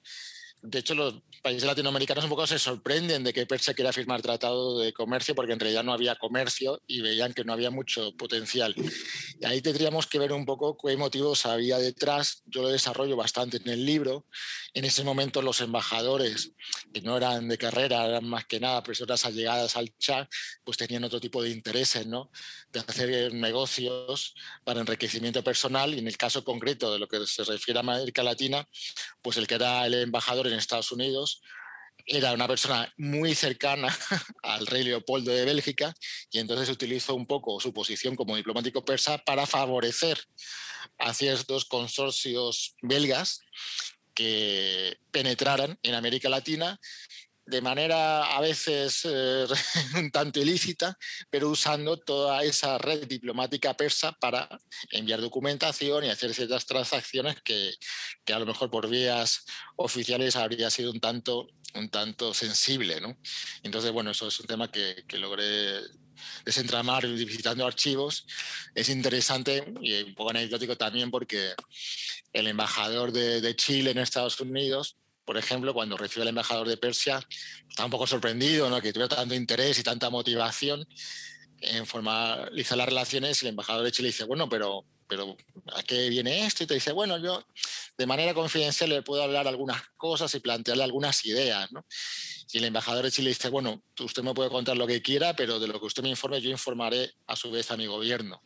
[0.62, 4.78] de hecho, los países latinoamericanos un poco se sorprenden de que Persia quiera firmar tratado
[4.78, 8.72] de comercio porque en realidad no había comercio y veían que no había mucho potencial.
[9.40, 12.44] Y ahí tendríamos que ver un poco qué motivos había detrás.
[12.46, 14.26] Yo lo desarrollo bastante en el libro.
[14.72, 16.52] En ese momento los embajadores,
[16.94, 20.30] que no eran de carrera, eran más que nada personas allegadas al chat,
[20.62, 22.30] pues tenían otro tipo de intereses, ¿no?
[22.70, 27.42] De hacer negocios para enriquecimiento personal y en el caso concreto de lo que se
[27.42, 28.68] refiere a América Latina,
[29.22, 31.42] pues el que era el embajador en Estados Unidos,
[32.06, 33.88] era una persona muy cercana
[34.42, 35.94] al rey Leopoldo de Bélgica
[36.30, 40.18] y entonces utilizó un poco su posición como diplomático persa para favorecer
[40.98, 43.40] a ciertos consorcios belgas
[44.14, 46.78] que penetraran en América Latina
[47.44, 49.46] de manera a veces eh,
[49.96, 50.96] un tanto ilícita,
[51.30, 54.48] pero usando toda esa red diplomática persa para
[54.90, 57.74] enviar documentación y hacer ciertas transacciones que,
[58.24, 59.44] que a lo mejor por vías
[59.76, 63.00] oficiales habría sido un tanto, un tanto sensible.
[63.00, 63.18] ¿no?
[63.62, 65.80] Entonces, bueno, eso es un tema que, que logré
[66.44, 68.26] desentramar visitando archivos.
[68.74, 71.54] Es interesante y un poco anecdótico también porque
[72.32, 76.76] el embajador de, de Chile en Estados Unidos por ejemplo, cuando recibe al embajador de
[76.76, 77.20] Persia,
[77.68, 78.80] está un poco sorprendido, ¿no?
[78.80, 80.86] que tuviera tanto interés y tanta motivación
[81.60, 85.36] en formalizar las relaciones y el embajador de Chile dice, bueno, pero, pero
[85.74, 86.64] ¿a qué viene esto?
[86.64, 87.44] Y te dice, bueno, yo
[87.96, 91.70] de manera confidencial le puedo hablar algunas cosas y plantearle algunas ideas.
[91.70, 91.86] ¿no?
[92.52, 95.60] Y el embajador de Chile dice, bueno, usted me puede contar lo que quiera, pero
[95.60, 98.42] de lo que usted me informe yo informaré a su vez a mi gobierno.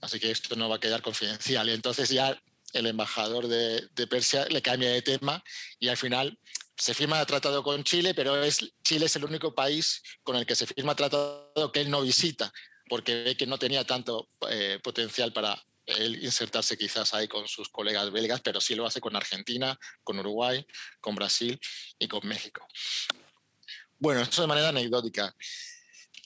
[0.00, 1.68] Así que esto no va a quedar confidencial.
[1.68, 2.40] Y entonces ya
[2.76, 5.42] el embajador de, Persia le cambia de tema
[5.78, 6.38] y al final
[6.76, 10.54] se firma tratado con Chile, pero es, Chile es el único país con el que
[10.54, 12.52] se firma tratado que él no visita,
[12.88, 17.68] porque ve que no tenía tanto eh, potencial para él insertarse quizás ahí con sus
[17.68, 20.66] colegas belgas, pero sí lo hace con Argentina, con Uruguay,
[21.00, 21.58] con Brasil
[21.98, 22.66] y con México.
[23.98, 25.34] Bueno, esto de manera anecdótica.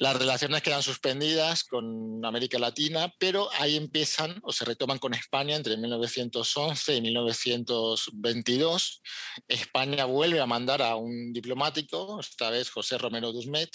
[0.00, 5.56] Las relaciones quedan suspendidas con América Latina, pero ahí empiezan o se retoman con España
[5.56, 9.02] entre 1911 y 1922.
[9.46, 13.68] España vuelve a mandar a un diplomático, esta vez José Romero Dusmet,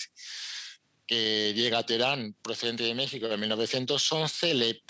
[1.05, 4.81] que llega a Teherán procedente de México en 1911, le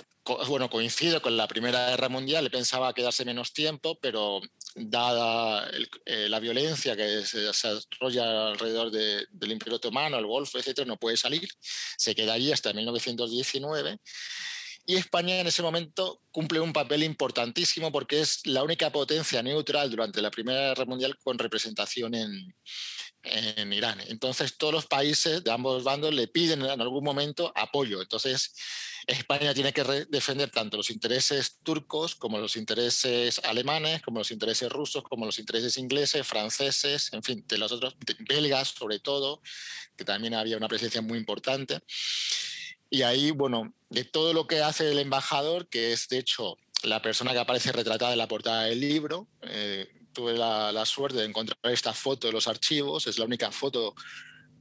[0.48, 4.42] bueno, coincido con la Primera Guerra Mundial, pensaba quedarse menos tiempo, pero
[4.76, 5.70] dada
[6.06, 11.18] eh, la violencia que se, desarrolla alrededor del Imperio Otomano, el Golfo, etcétera, no puede
[11.18, 11.48] salir.
[11.98, 14.00] Se queda allí hasta 1919.
[14.88, 19.90] Y España en ese momento cumple un papel importantísimo porque es la única potencia neutral
[19.90, 22.54] durante la Primera Guerra Mundial con representación en,
[23.26, 24.02] en Irán.
[24.08, 28.02] Entonces todos los países de ambos bandos le piden en algún momento apoyo.
[28.02, 28.54] Entonces
[29.08, 34.72] España tiene que defender tanto los intereses turcos como los intereses alemanes, como los intereses
[34.72, 37.96] rusos, como los intereses ingleses, franceses, en fin, de los otros,
[38.28, 39.42] belgas sobre todo,
[39.96, 41.82] que también había una presencia muy importante.
[42.90, 47.02] Y ahí, bueno, de todo lo que hace el embajador, que es de hecho la
[47.02, 51.60] persona que aparece retratada en la portada del libro, eh, tuve la, suerte de encontrar
[51.72, 53.94] esta foto de los archivos, es la única foto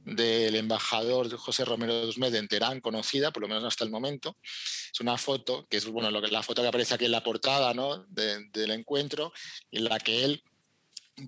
[0.03, 4.37] del embajador José Romero Dusmed en Teherán conocida, por lo menos hasta el momento.
[4.43, 7.23] Es una foto, que es bueno, lo que, la foto que aparece aquí en la
[7.23, 8.05] portada ¿no?
[8.09, 9.33] del encuentro,
[9.71, 10.43] en la que él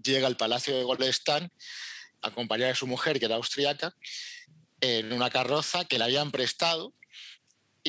[0.04, 1.52] llega al Palacio de Golestán
[2.22, 3.96] acompañado de su mujer, que era austriaca,
[4.82, 6.94] en una carroza que le habían prestado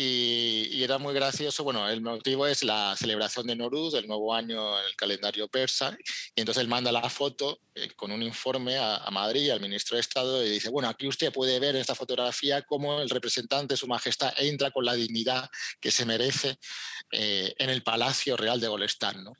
[0.00, 1.64] y, era muy gracioso.
[1.64, 5.96] Bueno, el motivo es la celebración de Noruz, el nuevo año en el calendario persa.
[6.34, 10.00] Y entonces él manda la foto eh, con un informe a, Madrid, al ministro de
[10.00, 13.78] Estado, y dice, bueno, aquí usted puede ver en esta fotografía cómo el representante de
[13.78, 16.58] su majestad entra con la dignidad que se merece
[17.12, 19.24] eh, en el Palacio Real de Golestán.
[19.24, 19.32] ¿no?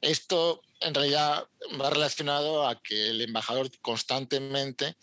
[0.00, 1.46] Esto en realidad
[1.80, 4.96] va relacionado a que el embajador constantemente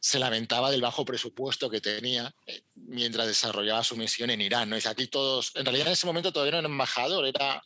[0.00, 4.70] se lamentaba del bajo presupuesto que tenía eh, mientras desarrollaba su misión en Irán.
[4.70, 4.76] ¿no?
[4.76, 7.62] Aquí todos, en realidad en ese momento todavía no era embajador, era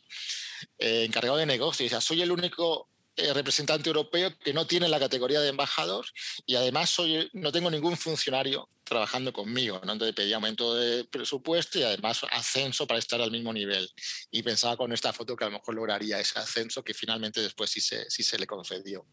[0.79, 1.91] eh, encargado de negocios.
[1.91, 6.05] Dice, soy el único eh, representante europeo que no tiene la categoría de embajador
[6.47, 9.79] y además soy, no tengo ningún funcionario trabajando conmigo.
[9.83, 13.87] Entonces pedía aumento de presupuesto y además ascenso para estar al mismo nivel.
[14.31, 17.69] Y pensaba con esta foto que a lo mejor lograría ese ascenso que finalmente después
[17.69, 19.05] sí se, sí se le concedió.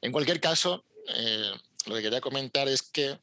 [0.00, 0.84] En cualquier caso,
[1.86, 3.18] lo que quería comentar es que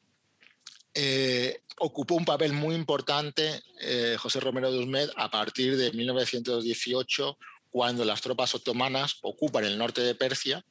[0.94, 7.38] eh, ocupó un papel muy importante eh, José Romero de a partir de 1918,
[7.70, 10.64] cuando las tropas otomanas ocupan el norte de Persia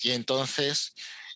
[0.00, 0.94] y entonces,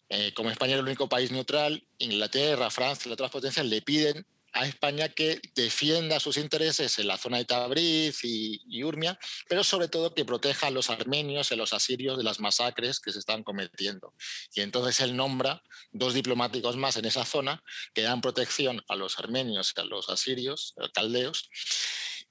[0.08, 4.24] eh, como España era el único país neutral, Inglaterra, Francia y otras potencias le piden
[4.52, 9.18] a España que defienda sus intereses en la zona de Tabriz y, Urmia,
[9.48, 13.00] pero sobre todo que proteja a los armenios y a los asirios de las masacres
[13.00, 14.14] que se están cometiendo.
[14.54, 17.62] Y entonces él nombra dos diplomáticos más en esa zona
[17.94, 21.50] que dan protección a los armenios y a los asirios, caldeos,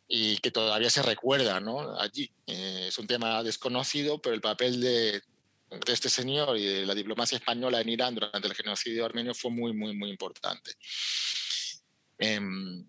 [0.08, 2.00] y que todavía se recuerda ¿no?
[2.00, 2.32] allí.
[2.48, 5.22] Eh, es un tema desconocido, pero el papel de,
[5.70, 9.52] de este señor y de la diplomacia española en Irán durante el genocidio armenio fue
[9.52, 10.76] muy, muy, muy importante.
[12.18, 12.88] En,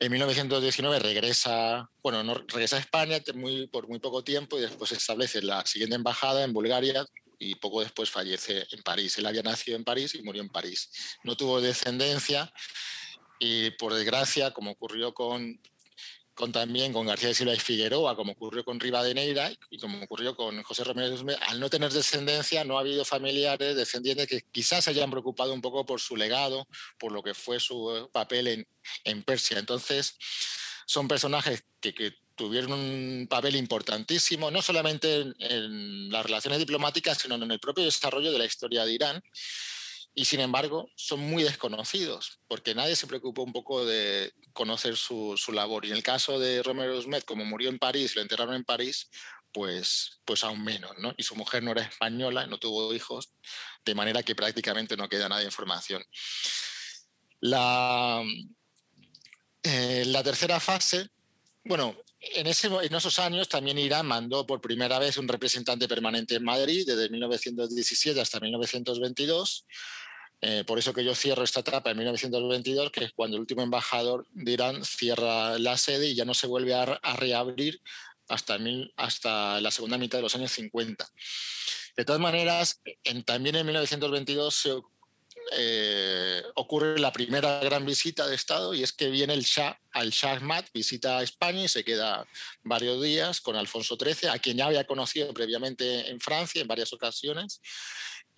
[0.00, 3.18] 1919 regresa, bueno, no, regresa a España
[3.70, 7.04] por muy poco tiempo y después establece la siguiente embajada en Bulgaria
[7.38, 9.18] y poco después fallece en París.
[9.18, 10.90] Él había nacido en París y murió en París.
[11.24, 12.52] No tuvo descendencia
[13.38, 15.60] y por desgracia, como ocurrió con
[16.40, 20.34] con también con García de Silva y Figueroa, como ocurrió con Rivadeneira y como ocurrió
[20.34, 21.14] con José Romero
[21.48, 25.60] al no tener descendencia no ha habido familiares descendientes que quizás se hayan preocupado un
[25.60, 26.66] poco por su legado,
[26.98, 28.66] por lo que fue su papel en,
[29.04, 29.58] en Persia.
[29.58, 30.16] Entonces,
[30.86, 37.18] son personajes que, que, tuvieron un papel importantísimo, no solamente en, en las relaciones diplomáticas,
[37.18, 39.22] sino en el propio desarrollo de la historia de Irán
[40.14, 45.36] y sin embargo son muy desconocidos, porque nadie se preocupó un poco de conocer su,
[45.36, 45.84] su labor.
[45.84, 49.08] Y en el caso de Romero Smet, como murió en París, lo enterraron en París,
[49.52, 51.14] pues, pues aún menos, ¿no?
[51.16, 53.32] Y su mujer no era española, no tuvo hijos,
[53.84, 56.02] de manera que prácticamente no queda nada de información.
[57.40, 58.22] La,
[59.62, 61.08] eh, la tercera fase,
[61.64, 66.44] bueno, en, en, esos años también Irán mandó por primera vez un representante permanente en
[66.44, 69.66] Madrid, desde 1917 hasta 1922.
[70.42, 73.62] Eh, por eso que yo cierro esta etapa en 1922, que es cuando el último
[73.62, 76.86] embajador de Irán cierra la sede y ya no se vuelve a,
[77.16, 77.80] reabrir
[78.28, 78.58] hasta,
[79.60, 81.06] la segunda mitad de los años 50.
[81.96, 84.70] De todas maneras, en, también en 1922 se
[85.52, 90.10] eh, ocurre la primera gran visita de Estado y es que viene el Shah, al
[90.10, 92.26] Shah Ahmad, visita a España y se queda
[92.62, 96.92] varios días con Alfonso XIII, a quien ya había conocido previamente en Francia en varias
[96.92, 97.60] ocasiones,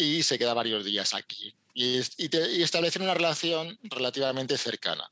[0.03, 5.09] y se queda varios días aquí y, y, establecen una relación relativamente cercana.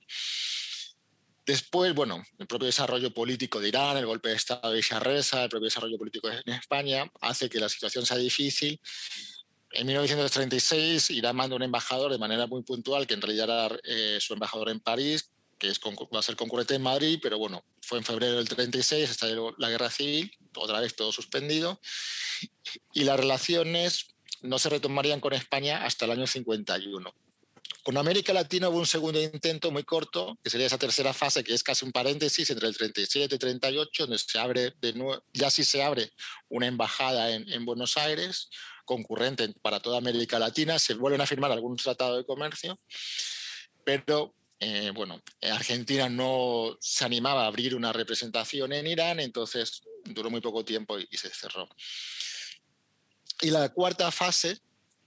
[1.47, 5.49] Después, bueno, el propio desarrollo político de Irán, el golpe de Estado de Sharreza, el
[5.49, 8.80] propio desarrollo político en España, hace que la situación sea difícil.
[9.72, 14.18] En 1936, Irán manda un embajador de manera muy puntual, que en realidad era eh,
[14.20, 17.99] su embajador en París, que es, va a ser concurrente en Madrid, pero bueno, fue
[17.99, 21.80] en febrero del 36, estalló la guerra civil, otra vez todo suspendido,
[22.93, 27.14] y las relaciones no se retomarían con España hasta el año 51.
[27.82, 31.55] Con América Latina hubo un segundo intento muy corto, que sería esa tercera fase, que
[31.55, 34.74] es casi un paréntesis entre el 37 y 38, donde se abre
[35.32, 36.12] ya sí se abre
[36.49, 38.51] una embajada en, en Buenos Aires,
[38.84, 42.78] concurrente para toda América Latina, se vuelven a firmar algunos tratados de comercio,
[43.84, 50.28] pero eh, bueno, Argentina no se animaba a abrir una representación en Irán, entonces duró
[50.28, 51.66] muy poco tiempo y se cerró.
[53.41, 54.61] Y la cuarta fase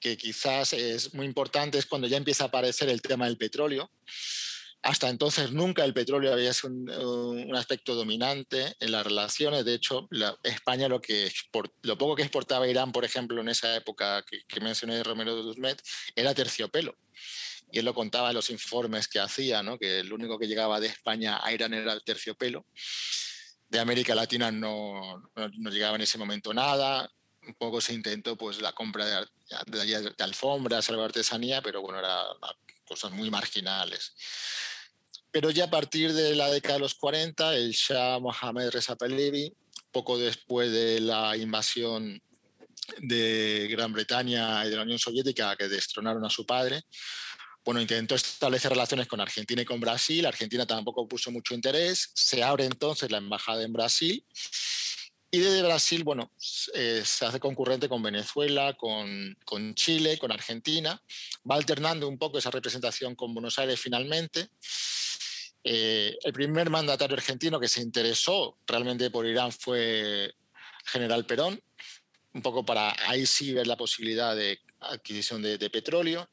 [0.04, 3.90] que quizás es muy importante es cuando ya empieza a aparecer el tema del petróleo.
[4.82, 9.64] Hasta entonces nunca el petróleo había sido un, aspecto dominante en las relaciones.
[9.64, 10.10] De hecho,
[10.44, 11.32] España lo, que
[11.84, 15.44] lo poco que exportaba Irán, por ejemplo, en esa época que, mencioné de Romero de
[15.44, 15.82] Duzmet,
[16.14, 16.98] era terciopelo.
[17.72, 20.88] Y él lo contaba en los informes que hacía, que el único que llegaba de
[20.88, 22.66] España a Irán era el terciopelo.
[23.70, 27.10] De América Latina no, no llegaba en ese momento nada
[27.48, 29.26] un poco se intentó pues la compra de,
[29.68, 32.26] de, de alfombras, algo de artesanía, pero bueno, eran
[32.86, 34.14] cosas muy marginales.
[35.32, 39.54] Pero ya a partir de la década de los 40, el Shah Mohammad Reza Pahlavi,
[39.92, 42.22] poco después de la invasión
[43.00, 46.84] de Gran Bretaña y de la Unión Soviética que destronaron a su padre,
[47.66, 50.26] bueno, intentó establecer relaciones con Argentina y con Brasil.
[50.26, 52.12] Argentina tampoco puso mucho interés.
[52.14, 54.26] Se abre entonces la embajada en Brasil
[55.34, 56.32] y desde Brasil, bueno,
[56.76, 61.02] eh, se hace concurrente con Venezuela, con, con, Chile, con Argentina.
[61.50, 64.50] Va alternando un poco esa representación con Buenos Aires finalmente.
[65.64, 70.36] Eh, el primer mandatario argentino que se interesó realmente por Irán fue
[70.86, 71.60] General Perón,
[72.36, 76.30] un poco para ahí sí ver la posibilidad de adquisición de, de petróleo.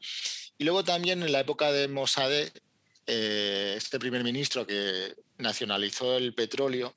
[0.59, 2.53] Y luego también en la época de Mossadegh,
[3.07, 6.95] eh, este primer ministro que nacionalizó el petróleo,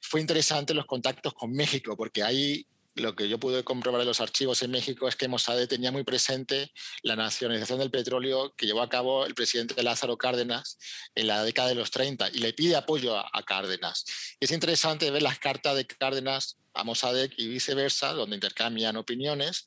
[0.00, 4.20] fue interesante los contactos con México, porque ahí lo que yo pude comprobar en los
[4.20, 6.72] archivos en México es que Mossade tenía muy presente
[7.02, 10.78] la nacionalización del petróleo que llevó a cabo el presidente Lázaro Cárdenas
[11.14, 14.04] en la década de los 30 y le pide apoyo a, a Cárdenas.
[14.40, 19.66] Es interesante ver las cartas de Cárdenas a Mossadegh y viceversa, donde intercambian opiniones.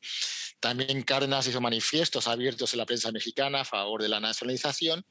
[0.59, 5.05] También Cárdenas hizo manifiestos abiertos en la prensa mexicana a favor de la nacionalización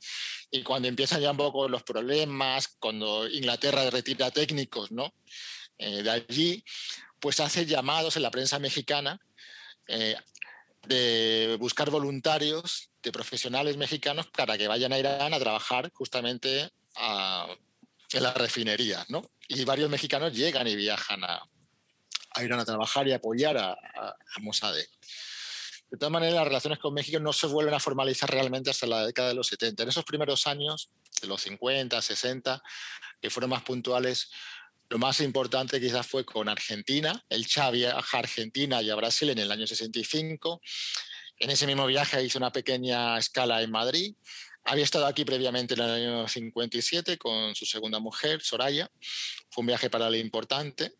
[0.50, 5.14] y cuando empiezan ya un poco los problemas, cuando Inglaterra retira técnicos ¿no?
[5.78, 6.64] Eh, de allí,
[7.20, 9.18] pues hace llamados en la prensa mexicana
[9.88, 10.16] eh,
[10.86, 17.46] de buscar voluntarios, de profesionales mexicanos para que vayan a Irán a trabajar justamente a,
[18.12, 19.04] en la refinería.
[19.08, 19.22] ¿no?
[19.48, 21.42] Y varios mexicanos llegan y viajan a,
[22.34, 24.88] a Irán a trabajar y apoyar a, a, a Mossadegh.
[25.90, 29.04] De todas maneras, las relaciones con México no se vuelven a formalizar realmente hasta la
[29.04, 29.82] década de los 70.
[29.82, 32.62] En esos primeros años, de los 50, 60,
[33.20, 34.30] que fueron más puntuales,
[34.88, 37.24] lo más importante quizás fue con Argentina.
[37.28, 40.60] El Chá viaja a Argentina y a Brasil en el año 65.
[41.38, 44.14] En ese mismo viaje hizo una pequeña escala en Madrid.
[44.64, 48.90] Había estado aquí previamente en el año 57 con su segunda mujer, Soraya.
[49.50, 50.94] Fue un viaje para él importante.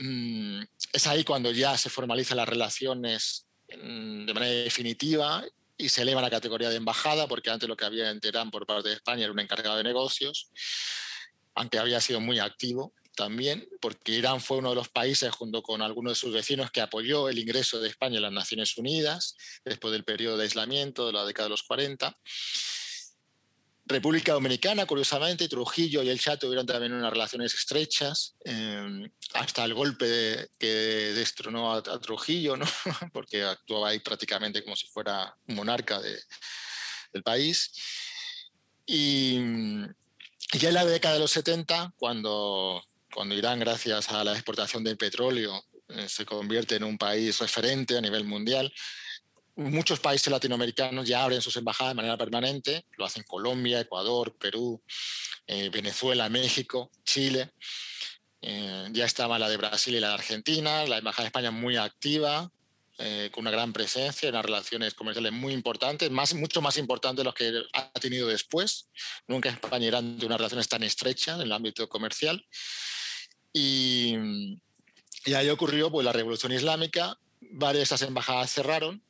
[0.00, 0.62] Mm,
[0.94, 5.44] es ahí cuando ya se formalizan las relaciones mm, de manera definitiva
[5.76, 8.50] y se eleva a la categoría de embajada, porque antes lo que había en Teherán
[8.50, 10.50] por parte de España era un encargado de negocios,
[11.54, 15.82] aunque había sido muy activo también, porque Irán fue uno de los países, junto con
[15.82, 19.92] algunos de sus vecinos, que apoyó el ingreso de España en las Naciones Unidas después
[19.92, 22.16] del periodo de aislamiento de la década de los 40.
[23.90, 29.74] República Dominicana, curiosamente, Trujillo y el Chato tuvieron también unas relaciones estrechas, eh, hasta el
[29.74, 32.66] golpe que destronó a, Trujillo, ¿no?
[33.12, 36.16] porque actuaba ahí prácticamente como si fuera un monarca de,
[37.12, 37.72] del país.
[38.86, 39.38] Y,
[40.52, 42.82] y, ya en la década de los 70, cuando,
[43.12, 47.98] cuando Irán, gracias a la exportación del petróleo, eh, se convierte en un país referente
[47.98, 48.72] a nivel mundial,
[49.60, 54.82] muchos países latinoamericanos ya abren sus embajadas de manera permanente, lo hacen Colombia, Ecuador, Perú,
[55.46, 57.50] eh, Venezuela, México, Chile.
[58.42, 61.76] Eh, ya estaba la de Brasil y la de Argentina, la embajada de España muy
[61.76, 62.50] activa,
[62.98, 67.24] eh, con una gran presencia, unas relaciones comerciales muy importantes, más, mucho más importantes de
[67.24, 68.88] los que ha tenido después.
[69.26, 72.46] Nunca España eran de unas relaciones tan estrechas en el ámbito comercial.
[73.52, 74.14] Y,
[75.26, 79.02] y ahí ocurrió pues, la Revolución Islámica, varias de esas embajadas cerraron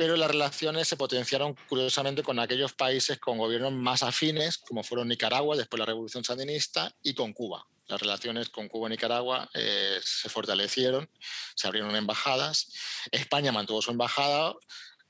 [0.00, 5.08] pero las relaciones se potenciaron curiosamente con aquellos países con gobiernos más afines, como fueron
[5.08, 7.66] Nicaragua después de la Revolución Sandinista, y con Cuba.
[7.86, 11.06] Las relaciones con Cuba y Nicaragua eh, se fortalecieron,
[11.54, 12.72] se abrieron embajadas.
[13.12, 14.54] España mantuvo su embajada,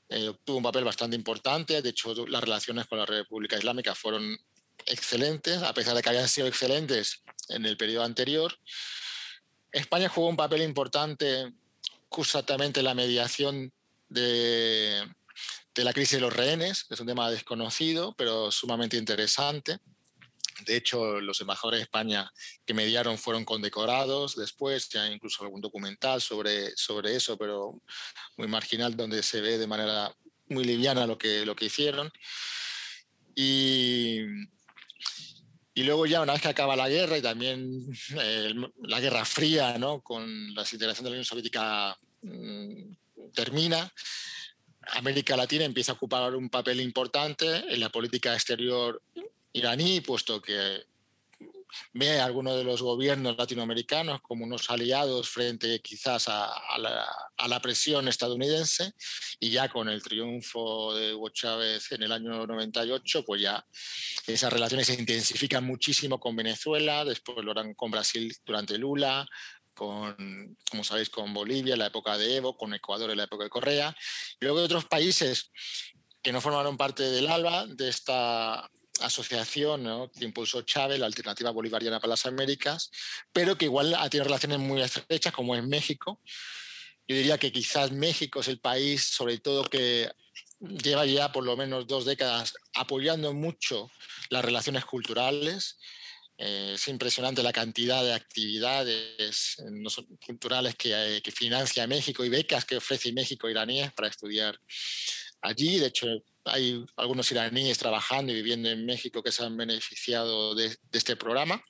[0.09, 1.81] eh, tuvo un papel bastante importante.
[1.81, 4.37] De hecho, las relaciones con la República Islámica fueron
[4.85, 8.59] excelentes, a pesar de que habían sido excelentes en el periodo anterior.
[9.71, 11.53] España jugó un papel importante
[12.09, 13.71] justamente en la mediación
[14.11, 15.07] de,
[15.75, 19.79] la crisis de los rehenes, es un tema desconocido, pero sumamente interesante.
[20.65, 22.31] De hecho, los embajadores de España
[22.65, 27.81] que mediaron fueron condecorados después, ya incluso algún documental sobre, sobre eso, pero
[28.37, 30.13] muy marginal, donde se ve de manera
[30.49, 32.11] muy liviana lo que, lo que hicieron.
[33.33, 34.19] Y,
[35.73, 37.81] y luego ya una vez que acaba la guerra y también
[38.19, 38.53] eh,
[38.83, 40.01] la Guerra Fría, ¿no?
[40.01, 42.91] con la integración de la Unión Soviética mm,
[43.33, 43.91] termina,
[44.93, 49.01] América Latina empieza a ocupar un papel importante en la política exterior
[49.53, 50.85] iraní, puesto que
[51.93, 58.07] ve a algunos de los gobiernos latinoamericanos como unos aliados frente quizás a, la, presión
[58.07, 58.93] estadounidense
[59.39, 63.65] y ya con el triunfo de Hugo Chávez en el año 98, pues ya
[64.25, 69.27] esas relaciones se intensifican muchísimo con Venezuela, después lo harán con Brasil durante Lula,
[69.73, 73.43] con, como sabéis, con Bolivia en la época de Evo, con Ecuador en la época
[73.43, 73.95] de Correa,
[74.39, 75.51] y luego otros países
[76.21, 78.69] que no formaron parte del ALBA, de esta
[78.99, 82.91] asociación que impulsó Chávez, la Alternativa Bolivariana para las Américas,
[83.31, 86.19] pero que igual ha relaciones muy estrechas, como es México.
[87.07, 90.11] Yo diría que quizás México es el país, sobre todo, que
[90.59, 93.89] lleva ya por lo menos dos décadas apoyando mucho
[94.29, 95.79] las relaciones culturales
[96.43, 102.29] eh, es impresionante la cantidad de actividades eh, culturales que, eh, que, financia México y
[102.29, 104.59] becas que ofrece México iraníes para estudiar
[105.39, 105.77] allí.
[105.77, 106.07] De hecho,
[106.45, 111.15] hay algunos iraníes trabajando y viviendo en México que se han beneficiado de, de este
[111.15, 111.63] programa.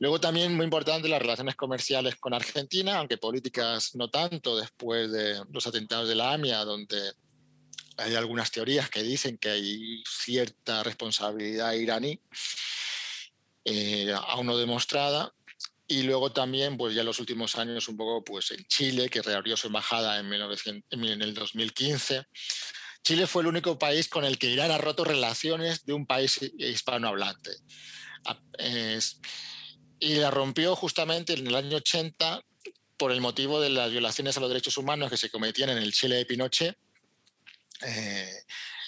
[0.00, 5.40] Luego también muy importante las relaciones comerciales con Argentina, aunque políticas no tanto después de
[5.52, 7.12] los atentados de la AMIA, donde
[7.96, 12.20] hay algunas teorías que dicen que hay cierta responsabilidad iraní
[13.64, 15.32] eh, aún no demostrada.
[15.86, 19.20] Y luego también, pues ya en los últimos años, un poco pues en Chile, que
[19.20, 22.24] reabrió su embajada en, 1900, en el 2015.
[23.02, 26.38] Chile fue el único país con el que Irán ha roto relaciones de un país
[26.58, 27.50] hispanohablante.
[29.98, 32.42] y la rompió justamente en el año 80
[32.96, 35.92] por el motivo de las violaciones a los derechos humanos que se cometían en el
[35.92, 36.76] Chile de Pinochet.
[37.84, 38.44] Eh,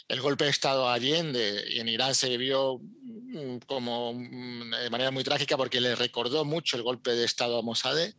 [0.08, 5.10] el golpe de Estado Allende y en Irán se vivió mm, como mm, de manera
[5.10, 8.14] muy trágica porque le recordó mucho el golpe de Estado a Mossadegh.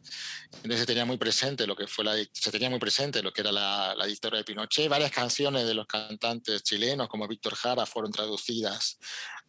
[0.63, 3.51] Se tenía muy presente lo que fue la, se tenía muy presente lo que era
[3.51, 4.89] la, la dictadura de Pinochet.
[4.89, 8.97] Varias canciones de los cantantes chilenos como Víctor Jara fueron traducidas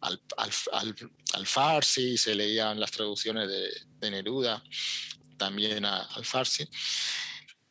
[0.01, 0.95] al, al,
[1.33, 3.69] al, farsi, se leían las traducciones de,
[3.99, 4.63] de Neruda
[5.37, 6.67] también al farsi.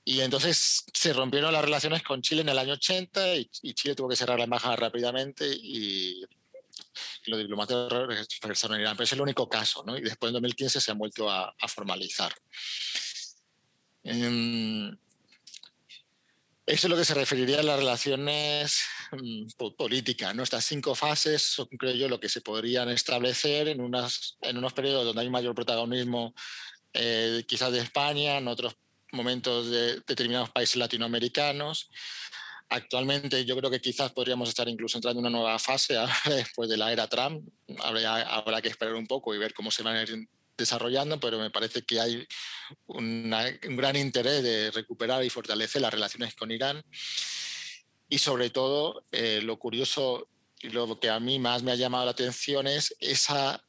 [0.09, 4.09] Y entonces se rompieron las relaciones con Chile en el año 80 y, Chile tuvo
[4.09, 6.25] que cerrar la embajada rápidamente y,
[7.25, 7.93] los diplomáticos
[8.41, 8.97] regresaron a Irán.
[8.97, 9.99] Pero es el único caso, ¿no?
[9.99, 12.33] Y después en 2015 se han vuelto a, formalizar.
[14.05, 14.97] Em,
[16.67, 20.37] eso es lo que se referiría a las relaciones mm, políticas.
[20.37, 20.45] ¿no?
[20.45, 24.73] Estas cinco fases son, creo yo, lo que se podrían establecer en, unas, en unos
[24.73, 26.33] periodos donde hay mayor protagonismo,
[26.93, 28.77] eh, quizás de España, en otros
[29.17, 31.91] momentos de determinados países latinoamericanos.
[32.69, 35.95] Actualmente yo creo que quizás podríamos estar incluso entrando en una nueva fase
[36.27, 37.49] después de la era Trump.
[37.81, 41.39] Habrá, habrá que esperar un poco y ver cómo se van a ir desarrollando, pero
[41.39, 42.27] me parece que hay
[42.87, 43.31] un
[43.77, 46.83] gran interés de recuperar y fortalecer las relaciones con Irán.
[48.09, 50.29] Y sobre todo, eh, lo curioso
[50.61, 53.63] y lo que a mí más me ha llamado la atención es esa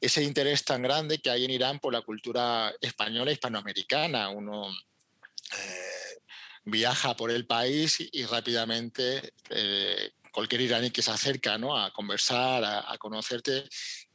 [0.00, 4.28] ese interés tan grande que hay en Irán por la cultura española e hispanoamericana.
[4.28, 6.18] Uno eh,
[6.64, 11.76] viaja por el país y, rápidamente eh, cualquier iraní que se acerca ¿no?
[11.76, 13.68] a conversar, a, conocerte,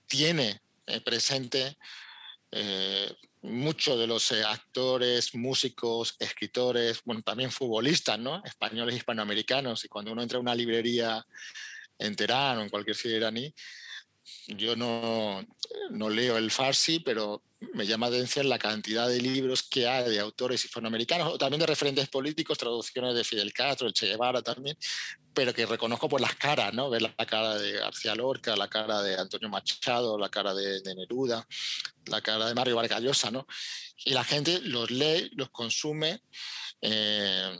[0.06, 1.78] tiene eh, presente
[3.44, 8.44] muchos de los actores, músicos, escritores, bueno, también futbolistas, ¿no?
[8.44, 9.86] españoles, hispanoamericanos.
[9.86, 11.26] Y cuando uno entra a una librería
[11.98, 13.54] en Teherán o en cualquier ciudad iraní,
[14.48, 15.46] yo no,
[15.92, 20.10] no, leo el farsi, pero me llama la atención la cantidad de libros que hay
[20.10, 24.42] de autores hispanoamericanos, o también de referentes políticos, traducciones de Fidel Castro, de Che Guevara
[24.42, 24.78] también,
[25.34, 26.90] pero que reconozco por las caras, ¿no?
[26.90, 31.48] Ver la cara de García Lorca, la cara de Antonio Machado, la cara de, Neruda,
[32.08, 33.46] la cara de Mario Vargas Llosa, ¿no?
[34.04, 36.22] Y la gente los lee, los consume.
[36.82, 37.60] Eh,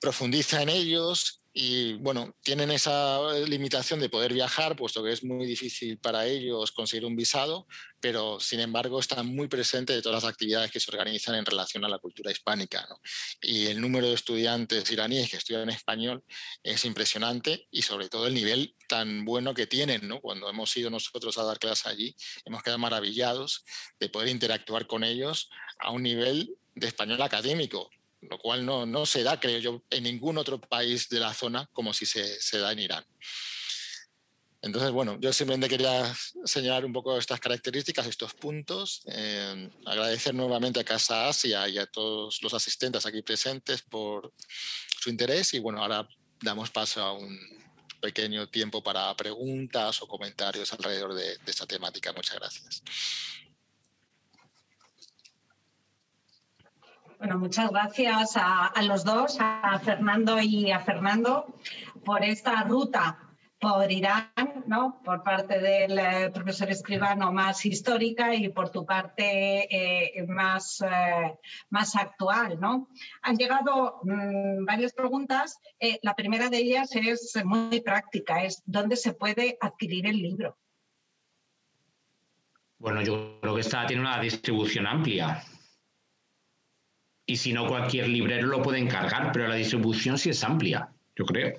[0.00, 5.46] profundiza en ellos y bueno, tienen esa limitación de poder viajar, puesto que es muy
[5.46, 7.68] difícil para ellos conseguir un visado,
[8.00, 11.84] pero sin embargo están muy presentes de todas las actividades que se organizan en relación
[11.84, 12.88] a la cultura hispánica.
[13.40, 16.24] Y el número de estudiantes iraníes que estudian español
[16.64, 20.08] es impresionante y sobre todo el nivel tan bueno que tienen.
[20.22, 23.64] Cuando hemos ido nosotros a dar clases allí, hemos quedado maravillados
[24.00, 27.90] de poder interactuar con ellos a un nivel de español académico,
[28.28, 31.68] lo cual no, no, se da, creo yo, en ningún otro país de la zona
[31.72, 33.04] como si se, se da en Irán.
[34.64, 36.14] Entonces, bueno, yo simplemente quería
[36.46, 41.84] señalar un poco estas características, estos puntos, eh, agradecer nuevamente a Casa Asia y a
[41.84, 44.32] todos los asistentes aquí presentes por
[44.98, 46.08] su interés y bueno, ahora
[46.40, 47.38] damos paso a un
[48.00, 52.14] pequeño tiempo para preguntas o comentarios alrededor de, de esta temática.
[52.14, 52.82] Muchas gracias.
[57.24, 61.46] Bueno, muchas gracias a, los dos, a Fernando y a Fernando,
[62.04, 63.18] por esta ruta
[63.58, 64.28] por Irán,
[64.66, 65.00] ¿no?
[65.02, 71.38] por parte del eh, profesor escribano más histórica y por tu parte eh, más, eh,
[71.70, 72.60] más actual.
[72.60, 72.90] ¿no?
[73.22, 75.58] Han llegado mm, varias preguntas.
[76.02, 80.58] la primera de ellas es muy práctica, es ¿dónde se puede adquirir el libro?
[82.76, 85.42] Bueno, yo creo que esta tiene una distribución amplia
[87.26, 91.24] y si no cualquier librero lo puede encargar, pero la distribución sí es amplia, yo
[91.24, 91.54] creo.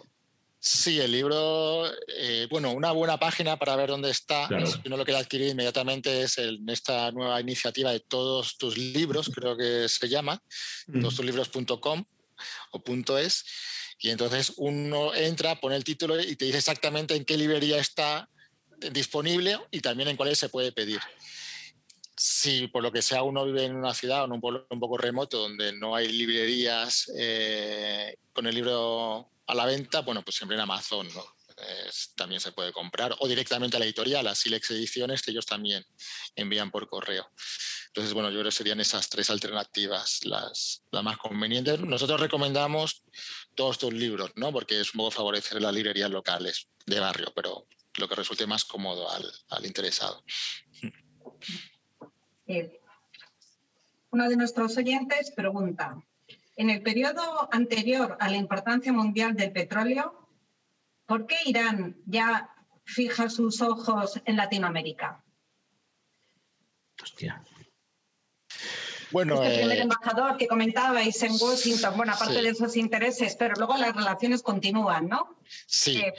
[0.60, 4.48] Sí, el libro, eh, bueno, una buena página para ver dónde está.
[4.48, 9.30] Si uno lo quiere adquirir inmediatamente es en esta nueva iniciativa de todos tus libros,
[9.30, 10.42] creo que se llama,
[10.88, 11.02] mm.
[11.02, 12.04] todostuslibros.com
[12.72, 12.84] o
[13.20, 13.46] .es.
[14.00, 18.28] Y entonces uno entra, pone el título y te dice exactamente en qué librería está
[18.92, 21.00] disponible y también en cuáles se puede pedir
[22.16, 24.80] si por lo que sea uno vive en una ciudad o en un pueblo un
[24.80, 30.36] poco remoto donde no hay librerías eh, con el libro a la venta, bueno, pues
[30.38, 31.08] siempre en Amazon
[32.16, 35.86] también se puede comprar o directamente a la editorial, a Silex Ediciones, que ellos también
[36.36, 37.30] envían por correo.
[37.88, 41.80] Entonces, bueno, yo creo que serían esas tres alternativas las, más convenientes.
[41.80, 43.04] Nosotros recomendamos
[43.56, 44.52] todos tus libros, ¿no?
[44.52, 48.66] Porque es un poco favorecer las librerías locales de barrio, pero lo que resulte más
[48.66, 50.24] cómodo al, al interesado.
[52.48, 52.80] Eh,
[54.12, 56.02] uno de nuestros oyentes pregunta,
[56.56, 60.30] en el periodo anterior a la importancia mundial del petróleo,
[61.06, 62.50] ¿por qué Irán ya
[62.86, 65.24] fija sus ojos en Latinoamérica?
[67.02, 67.44] Hostia.
[69.12, 73.56] Bueno, este primer eh, embajador que comentabais en Washington, bueno, aparte de esos intereses, pero
[73.56, 75.38] luego las relaciones continúan, ¿no?
[75.68, 75.98] Sí.
[75.98, 76.14] Eh,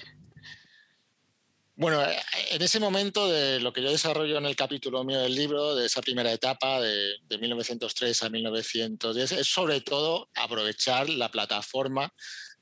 [1.76, 2.16] bueno, eh,
[2.52, 5.86] en ese momento de lo que yo desarrollo en el capítulo mío del libro, de
[5.86, 12.12] esa primera etapa de, 1903 a 1910, es sobre todo aprovechar la plataforma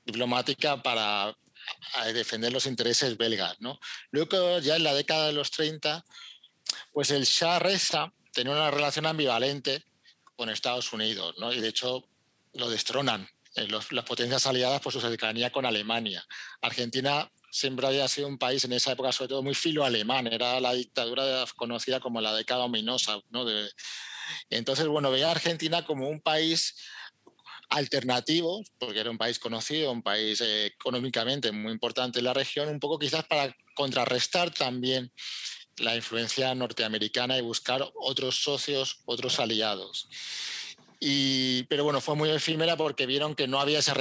[0.04, 1.36] diplomática para
[2.12, 3.56] defender los intereses belgas.
[3.60, 3.78] ¿no?
[4.10, 6.04] Luego, ya en la década de los 30,
[6.92, 9.84] pues el Shah Reza tenía una relación ambivalente
[10.34, 11.52] con Estados Unidos, ¿no?
[11.52, 12.08] y de hecho
[12.54, 16.26] lo destronan eh, las potencias aliadas por su cercanía con Alemania.
[16.60, 20.58] Argentina siempre había sido un país en esa época, sobre todo muy filo alemán, era
[20.60, 23.20] la dictadura conocida como la década ominosa.
[23.30, 23.46] ¿no?
[24.50, 26.74] Entonces, bueno, veía a Argentina como un país
[27.68, 32.68] alternativo, porque era un país conocido, un país eh, económicamente muy importante en la región,
[32.68, 35.12] un poco quizás para contrarrestar también
[35.76, 40.08] la influencia norteamericana y buscar otros socios, otros aliados
[41.68, 43.94] pero bueno, fue muy efímera porque vieron que no había esa,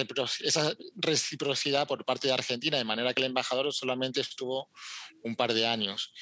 [0.95, 4.69] reciprocidad por parte de Argentina, de manera que el embajador solamente estuvo
[5.21, 6.13] un par de años.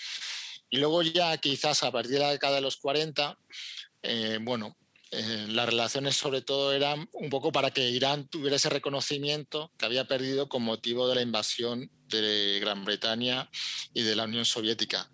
[0.69, 3.37] Y luego ya quizás a partir de la década de los 40,
[4.01, 4.75] eh, bueno,
[5.11, 9.85] eh, las relaciones sobre todo eran un poco para que Irán tuviera ese reconocimiento que
[9.85, 13.49] había perdido con motivo de la invasión de Gran Bretaña
[13.93, 15.11] y de la Unión Soviética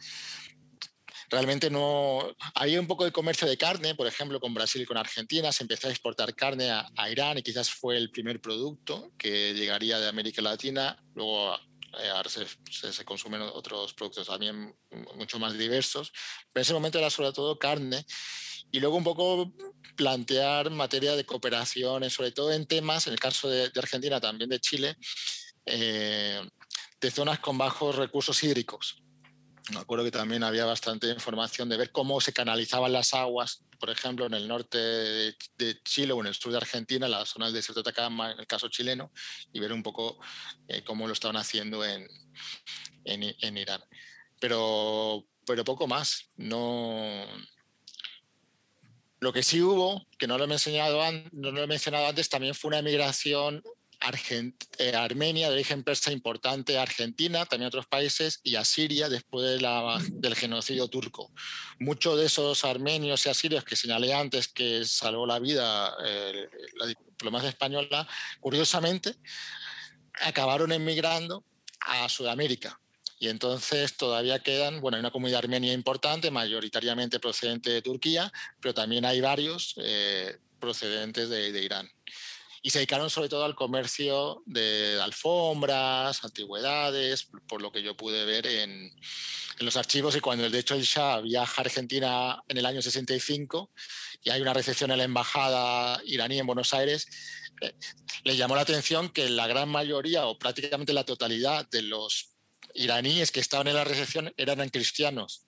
[1.29, 2.35] realmente no...
[2.55, 5.63] Había un poco de comercio de carne, por ejemplo, con Brasil y con Argentina, se
[5.63, 10.07] empezó a exportar carne a, Irán y quizás fue el primer producto que llegaría de
[10.07, 11.55] América Latina, luego
[11.99, 14.75] eh, ahora se, consumen otros productos también
[15.15, 16.11] mucho más diversos,
[16.51, 18.05] pero en ese momento era sobre todo carne
[18.71, 19.53] y luego un poco
[19.95, 24.59] plantear materia de cooperación, sobre todo en temas, en el caso de, Argentina, también de
[24.59, 24.97] Chile,
[25.65, 26.41] eh,
[26.99, 29.01] de zonas con bajos recursos hídricos.
[29.71, 33.89] Me acuerdo que también había bastante información de ver cómo se canalizaban las aguas, por
[33.89, 35.35] ejemplo, en el norte de,
[35.83, 38.39] Chile o en el sur de Argentina, en la zona del desierto de Atacama, en
[38.39, 39.11] el caso chileno,
[39.51, 40.19] y ver un poco
[40.67, 42.07] eh, cómo lo estaban haciendo en,
[43.03, 43.83] en, Irán.
[44.39, 46.29] Pero, pero poco más.
[46.37, 47.25] No,
[49.19, 51.01] lo que sí hubo, que no lo he mencionado,
[51.31, 52.81] no lo he mencionado antes, también fue una
[54.77, 60.35] eh, Armenia, de origen persa importante, Argentina, también otros países, y a Siria después del
[60.35, 61.31] genocidio turco.
[61.79, 65.95] Muchos de esos armenios y asirios que señalé antes que salvó la vida
[66.75, 68.07] la diplomacia española,
[68.39, 69.15] curiosamente,
[70.21, 71.43] acabaron emigrando
[71.81, 72.79] a Sudamérica.
[73.19, 78.31] Y entonces todavía quedan, bueno, hay una comunidad armenia importante, mayoritariamente procedente de Turquía,
[78.61, 81.89] pero también hay varios eh, procedentes de, de Irán
[82.67, 88.25] y se dedicaron sobre todo al comercio de alfombras, antigüedades, por lo que yo pude
[88.25, 88.91] ver en,
[89.59, 93.71] los archivos y cuando de hecho el Shah viaja a Argentina en el año 65
[94.21, 97.07] y hay una recepción en la embajada iraní en Buenos Aires,
[97.61, 97.73] eh,
[98.25, 102.35] le llamó la atención que la gran mayoría o prácticamente la totalidad de los
[102.73, 105.46] iraníes que estaban en la recepción eran cristianos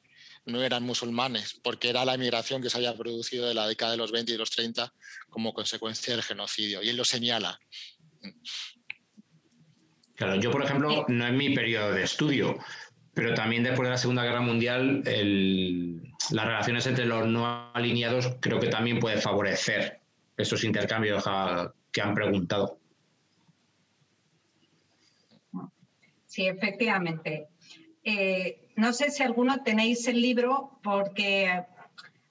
[0.50, 3.97] no eran musulmanes, porque era la migración que se había producido de la década de
[3.97, 4.93] los 20 y los 30
[5.30, 6.84] como consecuencia del genocidio.
[6.84, 7.60] Y él lo señala.
[10.16, 12.58] Claro, yo, por ejemplo, no es mi periodo de estudio,
[13.14, 15.02] pero también después de la Segunda Guerra Mundial,
[16.32, 20.00] las relaciones entre los no alineados creo que también puede favorecer
[20.36, 21.24] esos intercambios
[21.91, 22.78] que han preguntado.
[26.26, 27.47] Sí, efectivamente.
[28.04, 31.66] Eh, no sé si alguno tenéis el libro porque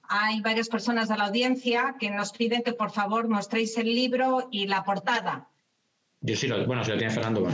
[0.09, 4.49] hay varias personas de la audiencia que nos piden que por favor mostréis el libro
[4.51, 5.49] y la portada.
[6.21, 7.47] Yo sí, lo, bueno, si lo tiene Fernando.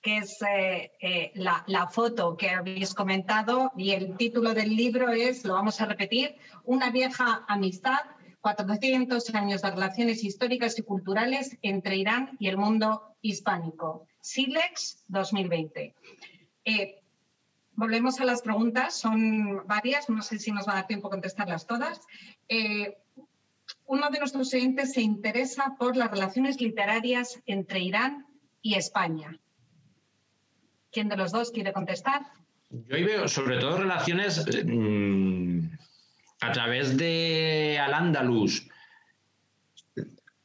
[0.00, 5.10] Que es eh, eh, la, la, foto que habéis comentado y el título del libro
[5.10, 7.98] es, lo vamos a repetir, Una vieja amistad,
[8.40, 14.06] 400 años de relaciones históricas y culturales entre Irán y el mundo hispánico.
[14.26, 15.94] SILEX 2020.
[16.64, 17.00] Eh,
[17.74, 21.66] volvemos a las preguntas, son varias, no sé si nos va a dar tiempo contestarlas
[21.66, 22.00] todas.
[22.48, 22.98] Eh,
[23.86, 28.26] uno de nuestros oyentes se interesa por las relaciones literarias entre Irán
[28.62, 29.38] y España.
[30.90, 32.22] ¿Quién de los dos quiere contestar?
[32.70, 35.68] Yo ahí veo sobre todo relaciones mm,
[36.40, 38.68] a través de Al-Ándalus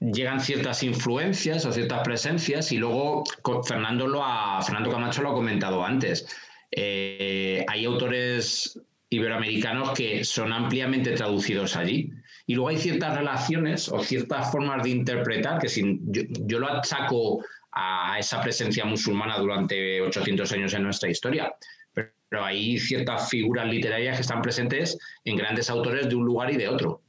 [0.02, 3.24] llegan ciertas influencias o ciertas presencias y luego
[3.64, 6.28] Fernando, lo ha, Fernando Camacho lo ha comentado antes.
[6.72, 8.80] Eh, hay autores
[9.10, 12.12] iberoamericanos que son ampliamente traducidos allí.
[12.48, 17.46] Y luego hay ciertas relaciones o ciertas formas de interpretar que sin, yo, lo achaco
[17.72, 21.54] a esa presencia musulmana durante 800 años en nuestra historia.
[21.94, 26.58] Pero hay ciertas figuras literarias que están presentes en grandes autores de un lugar y
[26.58, 27.02] de otro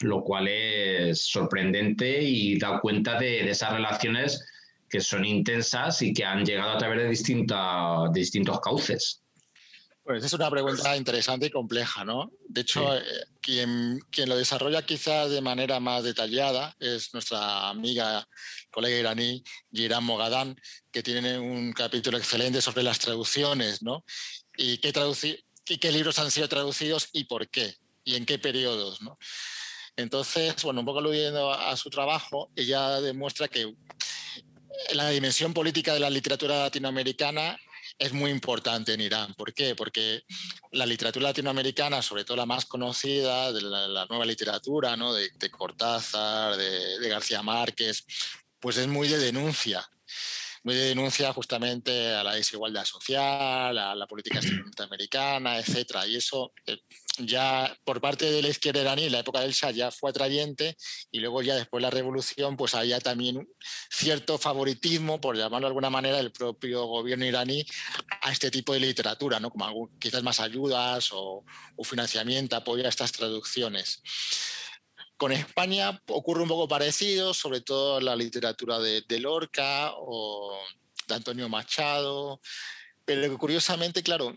[0.00, 4.44] lo cual es sorprendente y da cuenta de, esas relaciones
[4.88, 7.08] que son intensas y que han llegado a través de,
[8.12, 9.20] distintos cauces.
[10.04, 12.30] Pues es una pregunta interesante y compleja, ¿no?
[12.46, 13.02] De hecho, eh,
[13.40, 18.28] quien, quien, lo desarrolla quizá de manera más detallada es nuestra amiga,
[18.70, 19.42] colega iraní,
[19.72, 20.60] Giran Mogadán,
[20.92, 24.04] que tiene un capítulo excelente sobre las traducciones, ¿no?
[24.58, 24.92] Y qué,
[25.68, 27.74] y qué libros han sido traducidos y por qué,
[28.04, 29.16] y en qué periodos, ¿no?
[29.96, 33.74] Entonces, bueno, un poco aludiendo a su trabajo, ella demuestra que
[34.92, 37.58] la dimensión política de la literatura latinoamericana
[37.98, 39.34] es muy importante en Irán.
[39.34, 39.74] ¿Por qué?
[39.74, 40.24] Porque
[40.72, 45.14] la literatura latinoamericana, sobre todo la más conocida, de la, nueva literatura, ¿no?
[45.14, 48.04] de, Cortázar, de, García Márquez,
[48.58, 49.88] pues es muy de denuncia
[50.64, 56.06] muy de denuncia justamente a la desigualdad social, a la política norteamericana, etcétera.
[56.06, 56.78] Y eso eh,
[57.18, 60.76] ya por parte de la izquierda iraní, la época del Shah ya fue atrayente
[61.10, 63.46] y luego ya después de la revolución pues había también
[63.90, 67.64] cierto favoritismo, por llamarlo de alguna manera, del propio gobierno iraní
[68.22, 69.50] a este tipo de literatura, ¿no?
[69.50, 71.44] como quizás más ayudas o,
[71.84, 74.00] financiamiento, apoyo a estas traducciones.
[75.16, 80.58] Con España ocurre un poco parecido, sobre todo la literatura de, de Lorca o
[81.06, 82.40] de Antonio Machado,
[83.04, 84.36] pero curiosamente, claro,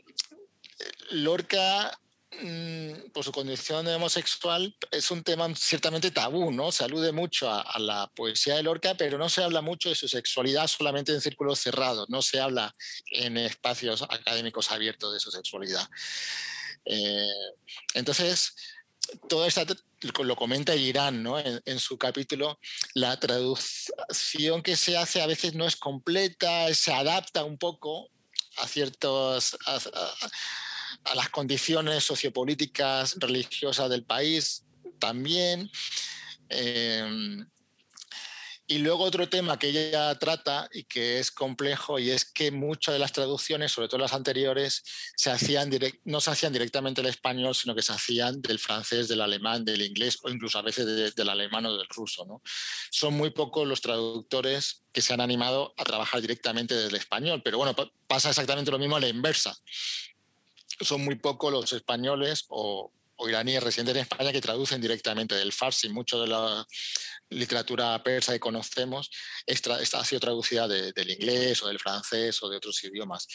[1.12, 1.98] Lorca
[2.42, 6.72] Mm, por su condición homosexual es un tema ciertamente tabú, ¿no?
[6.72, 10.08] Se alude mucho a, la poesía de Lorca, pero no se habla mucho de su
[10.08, 12.76] sexualidad solamente en círculos cerrados, no se habla
[13.12, 15.90] en espacios académicos abiertos de su sexualidad.
[16.86, 17.28] Eh,
[17.96, 18.56] entonces,
[19.28, 19.66] todo esto
[20.24, 21.40] lo comenta Irán ¿no?
[21.40, 22.60] en, su capítulo,
[22.94, 28.10] la traducción que se hace a veces no es completa, se adapta un poco
[28.58, 29.58] a ciertos
[31.04, 34.64] a las condiciones sociopolíticas, religiosas del país
[35.00, 35.70] también.
[36.50, 37.46] Em,
[38.70, 42.94] Y luego otro tema que ella trata y que es complejo y es que muchas
[42.94, 44.84] de las traducciones, sobre todo las anteriores,
[45.16, 45.70] se hacían
[46.04, 49.82] no se hacían directamente del español, sino que se hacían del francés, del alemán, del
[49.82, 52.26] inglés o incluso a veces del alemán o del ruso.
[52.26, 52.42] ¿no?
[52.92, 57.42] Son muy pocos los traductores que se han animado a trabajar directamente desde el español,
[57.44, 57.74] pero bueno,
[58.08, 59.58] pasa exactamente lo mismo a la inversa.
[60.82, 62.92] Son muy pocos los españoles o,
[63.28, 65.90] iraníes residentes en España que traducen directamente del farsi.
[65.90, 66.68] Mucho de la
[67.30, 69.10] literatura persa que conocemos
[69.46, 73.28] esta, ha sido traducida del inglés o del francés o de otros idiomas.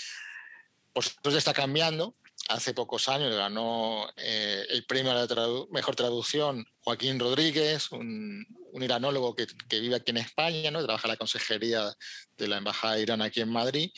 [0.92, 2.16] Por supuesto está cambiando.
[2.48, 8.44] Hace pocos años ganó eh, el premio a la mejor traducción Joaquín Rodríguez, un,
[8.80, 9.46] iranólogo que,
[9.80, 10.82] vive aquí en España, ¿no?
[10.82, 11.94] trabaja en la consejería
[12.36, 13.90] de la Embajada de Irán aquí en Madrid.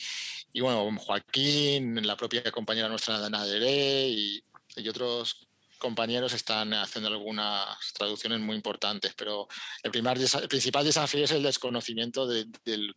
[0.53, 4.43] Y bueno, Joaquín, la propia compañera nuestra Naderé y,
[4.75, 5.47] y otros
[5.77, 9.47] compañeros están haciendo algunas traducciones muy importantes, pero
[9.83, 12.45] el, primer, el principal desafío es el desconocimiento de,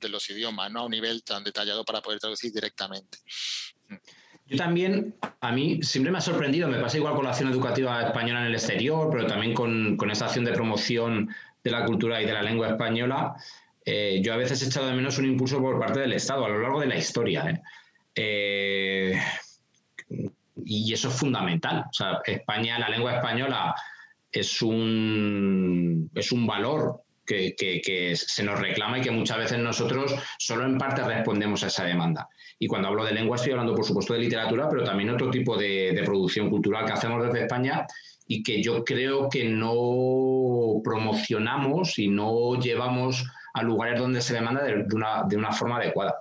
[0.08, 0.80] los idiomas, ¿no?
[0.80, 3.18] a un nivel tan detallado para poder traducir directamente.
[4.46, 8.02] Yo también, a mí siempre me ha sorprendido, me pasa igual con la acción educativa
[8.02, 11.28] española en el exterior, pero también con, con esta acción de promoción
[11.62, 13.36] de la cultura y de la lengua española.
[13.84, 16.48] Eh, yo a veces he echado de menos un impulso por parte del Estado a
[16.48, 17.48] lo largo de la historia.
[17.48, 17.62] ¿eh?
[18.14, 19.20] Eh,
[20.70, 21.86] y eso es fundamental.
[21.88, 23.74] O sea, España, la lengua española
[24.30, 30.66] es un, es un valor que, se nos reclama y que muchas veces nosotros solo
[30.66, 32.28] en parte respondemos a esa demanda.
[32.58, 35.56] Y cuando hablo de lengua estoy hablando, por supuesto, de literatura, pero también otro tipo
[35.56, 37.86] de, producción cultural que hacemos desde España
[38.26, 44.62] y que yo creo que no promocionamos y no llevamos a lugares donde se demanda
[44.64, 46.14] de, una, de una forma adecuada.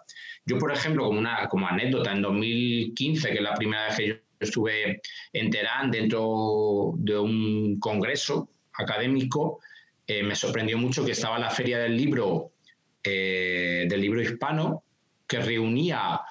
[0.46, 4.08] Yo, por ejemplo, como, una, como anécdota, en 2015, que es la primera vez que
[4.08, 5.02] yo estuve
[5.34, 9.60] en Teherán dentro de un congreso académico,
[10.06, 12.52] eh, me sorprendió mucho que estaba la feria del libro,
[13.04, 14.84] eh, del libro hispano,
[15.28, 16.22] que reunía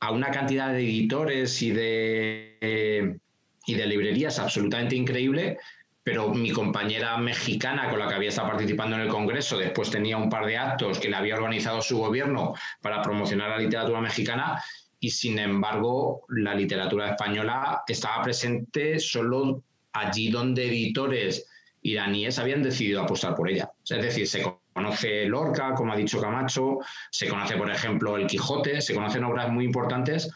[0.00, 3.18] a una cantidad de editores y de,
[3.66, 5.58] y de librerías absolutamente increíble,
[6.04, 10.16] pero mi compañera mexicana con la que había estado participando en el Congreso, después tenía
[10.16, 14.62] un par de actos que le había organizado su gobierno para promocionar la literatura mexicana
[15.00, 21.46] y sin embargo la literatura española estaba presente solo allí donde editores
[21.82, 23.70] iraníes habían decidido apostar por ella.
[23.88, 26.78] Es decir, se conoce Lorca, como ha dicho Camacho,
[27.10, 30.30] se conoce, por ejemplo, El Quijote, se conocen obras muy importantes,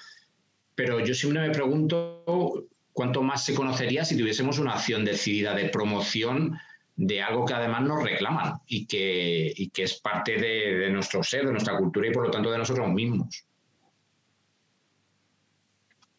[0.74, 5.68] pero yo siempre me pregunto cuánto más se conocería si tuviésemos una acción decidida de
[5.68, 6.58] promoción
[6.94, 11.46] de algo que además nos reclaman y que, que es parte de, de nuestro ser,
[11.46, 13.44] de nuestra cultura y por lo tanto de nosotros mismos.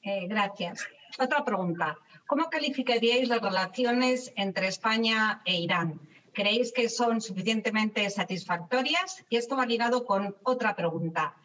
[0.03, 0.85] Eh, gracias.
[1.17, 1.97] Otra pregunta.
[2.27, 5.99] ¿Cómo calificaríais las relaciones entre España e Irán?
[6.33, 9.23] ¿Creéis que son suficientemente satisfactorias?
[9.29, 11.35] Y esto va ligado con otra pregunta.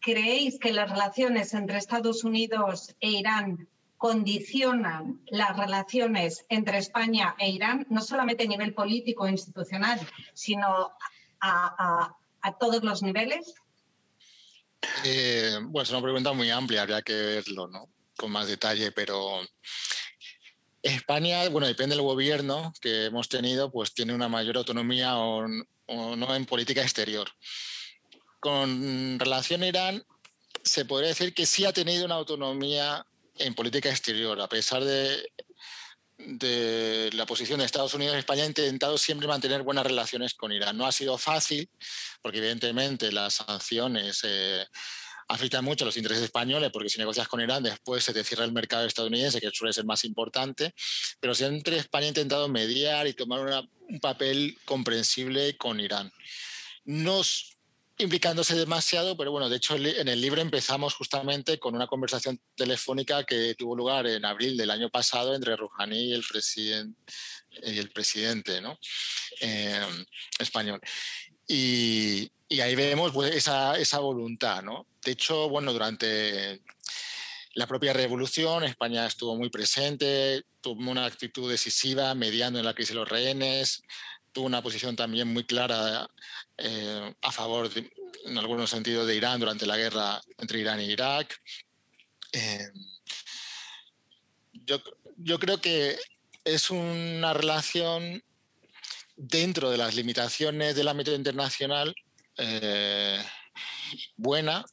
[0.00, 7.50] ¿Creéis que las relaciones entre Estados Unidos e Irán condicionan las relaciones entre España e
[7.50, 10.00] Irán, no solamente a nivel político e institucional,
[10.34, 10.90] sino
[11.40, 12.16] a,
[12.58, 13.54] todos los niveles?
[15.04, 17.88] Eh, bueno, es una pregunta muy amplia, habría que verlo ¿no?
[18.16, 19.40] con más detalle, pero
[20.82, 26.34] España, bueno, depende del gobierno que hemos tenido, pues tiene una mayor autonomía o, no
[26.34, 27.28] en política exterior.
[28.40, 30.04] Con relación a Irán,
[30.64, 33.06] se podría decir que sí ha tenido una autonomía
[33.38, 35.32] en política exterior, a pesar de,
[36.26, 40.76] de la posición de Estados Unidos, España ha intentado siempre mantener buenas relaciones con Irán.
[40.76, 41.68] No ha sido fácil,
[42.20, 44.64] porque evidentemente las sanciones eh,
[45.28, 48.44] afectan mucho a los intereses españoles, porque si negocias con Irán, después se te cierra
[48.44, 50.74] el mercado estadounidense, que suele ser más importante.
[51.20, 56.12] Pero siempre España ha intentado mediar y tomar un papel comprensible con Irán.
[56.84, 57.51] Nos
[58.02, 63.24] implicándose demasiado, pero bueno, de hecho en el libro empezamos justamente con una conversación telefónica
[63.24, 66.98] que tuvo lugar en abril del año pasado entre Rouhani y el, presidente
[67.62, 68.78] y el presidente ¿no?
[69.40, 69.86] Eh,
[70.38, 70.80] español.
[71.46, 74.62] Y, y, ahí vemos pues, esa, esa voluntad.
[74.62, 74.86] ¿no?
[75.04, 76.62] De hecho, bueno, durante
[77.54, 82.94] la propia revolución, España estuvo muy presente, tuvo una actitud decisiva mediando en la crisis
[82.94, 83.82] de los rehenes,
[84.32, 86.08] tuvo una posición también muy clara
[86.58, 87.70] eh, a favor,
[88.24, 91.40] en algunos sentidos, de Irán durante la guerra entre Irán e Irak.
[92.32, 92.70] Eh,
[94.52, 94.82] yo,
[95.16, 95.98] yo creo que
[96.44, 98.22] es una relación
[99.16, 101.94] dentro de las limitaciones del ámbito internacional
[102.36, 103.22] eh,
[104.16, 104.64] buena.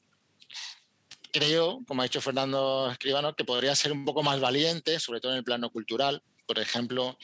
[1.31, 5.33] Creo, como ha dicho Fernando Escribano, que podría ser un poco más valiente, sobre todo
[5.33, 6.23] en el plano cultural.
[6.47, 7.17] Por ejemplo,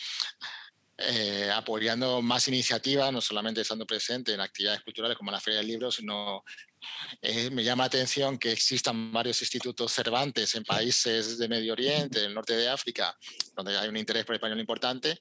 [0.97, 5.67] eh, apoyando más iniciativas, no solamente estando presente en actividades culturales como la Feria del
[5.67, 6.43] Libro, sino
[7.21, 12.23] eh, me llama la atención que existan varios institutos Cervantes en países de Medio Oriente,
[12.23, 13.17] el norte de África,
[13.55, 15.19] donde hay un interés por el español importante,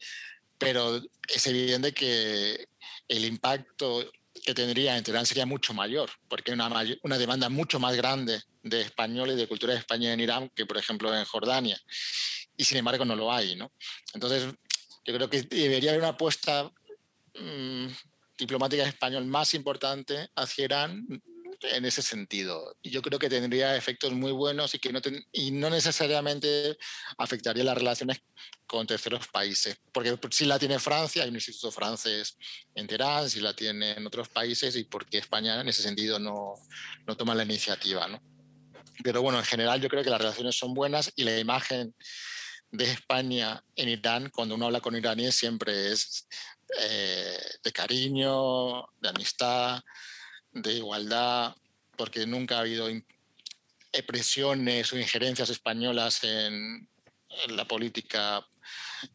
[0.58, 2.68] pero es evidente que
[3.08, 4.08] el impacto
[4.44, 6.68] que tendría en Teherán sería mucho mayor, porque hay una,
[7.02, 10.76] una demanda mucho más grande de español y de cultura española en Irán que, por
[10.76, 11.80] ejemplo, en Jordania.
[12.56, 13.56] Y sin embargo no lo hay.
[13.56, 13.72] ¿no?
[14.12, 14.54] Entonces,
[15.04, 16.70] yo creo que debería haber una apuesta
[17.34, 17.86] mm,
[18.38, 21.06] diplomática español más importante hacia Irán
[21.62, 22.76] en ese sentido.
[22.82, 25.00] Y yo creo que tendría efectos muy buenos y que no,
[25.32, 26.76] y no necesariamente
[27.18, 28.22] afectaría las relaciones
[28.66, 29.78] con terceros países.
[29.92, 32.36] Porque si la tiene Francia, hay un instituto francés
[32.74, 36.54] en Teherán, si la tiene en otros países, y porque España en ese sentido no,
[37.06, 38.08] no toma la iniciativa.
[38.08, 38.22] ¿no?
[39.02, 41.94] Pero bueno, en general yo creo que las relaciones son buenas y la imagen
[42.74, 46.26] de España en Irán, cuando uno habla con iraníes, siempre es
[46.80, 49.80] eh, de cariño, de amistad,
[50.50, 51.54] de igualdad,
[51.96, 52.88] porque nunca ha habido
[54.08, 56.88] presiones o injerencias españolas en,
[57.48, 58.44] la política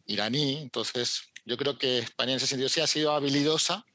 [0.06, 0.58] iraní.
[0.58, 3.86] Entonces, yo creo que España en ese sentido sí ha sido habilidosa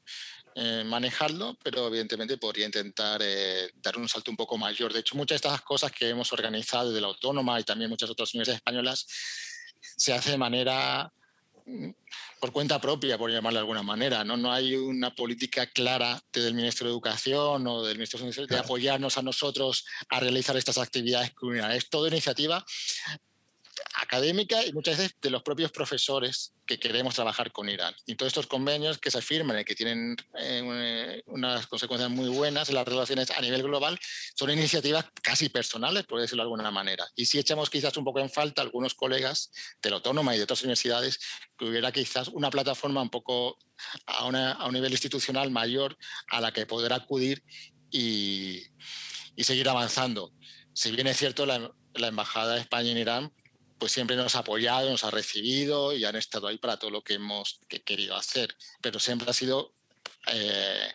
[0.55, 4.93] en manejarlo, pero evidentemente podría intentar eh, dar un salto un poco mayor.
[4.93, 8.09] De hecho, muchas de estas cosas que hemos organizado desde la Autónoma y también muchas
[8.09, 9.05] otras universidades españolas
[9.95, 11.11] se hace de manera
[11.65, 11.89] mm,
[12.39, 14.23] por cuenta propia, por llamarlo de alguna manera.
[14.23, 14.37] ¿no?
[14.37, 19.17] no hay una política clara desde el Ministerio de Educación o del Ministerio de apoyarnos
[19.17, 21.83] a nosotros a realizar estas actividades comunitarias.
[21.83, 22.63] Es toda iniciativa
[23.93, 27.93] académica y muchas veces de los propios profesores que queremos trabajar con Irán.
[28.05, 32.69] Y todos estos convenios que se firman y que tienen eh, unas consecuencias muy buenas
[32.69, 33.99] en las relaciones a nivel global
[34.33, 37.05] son iniciativas casi personales, por decirlo de alguna manera.
[37.15, 40.43] Y si echamos quizás un poco en falta algunos colegas de la Autónoma y de
[40.43, 41.19] otras universidades
[41.57, 43.57] que hubiera quizás una plataforma un poco
[44.07, 45.97] a, un nivel institucional mayor
[46.29, 47.43] a la que poder acudir
[47.91, 48.63] y,
[49.37, 50.33] seguir avanzando.
[50.73, 53.31] Si bien es cierto, la, la Embajada de España en Irán
[53.77, 57.03] pues siempre nos ha apoyado, nos ha recibido y han estado ahí para todo lo
[57.03, 59.73] que hemos querido hacer, pero siempre ha sido
[60.31, 60.93] eh,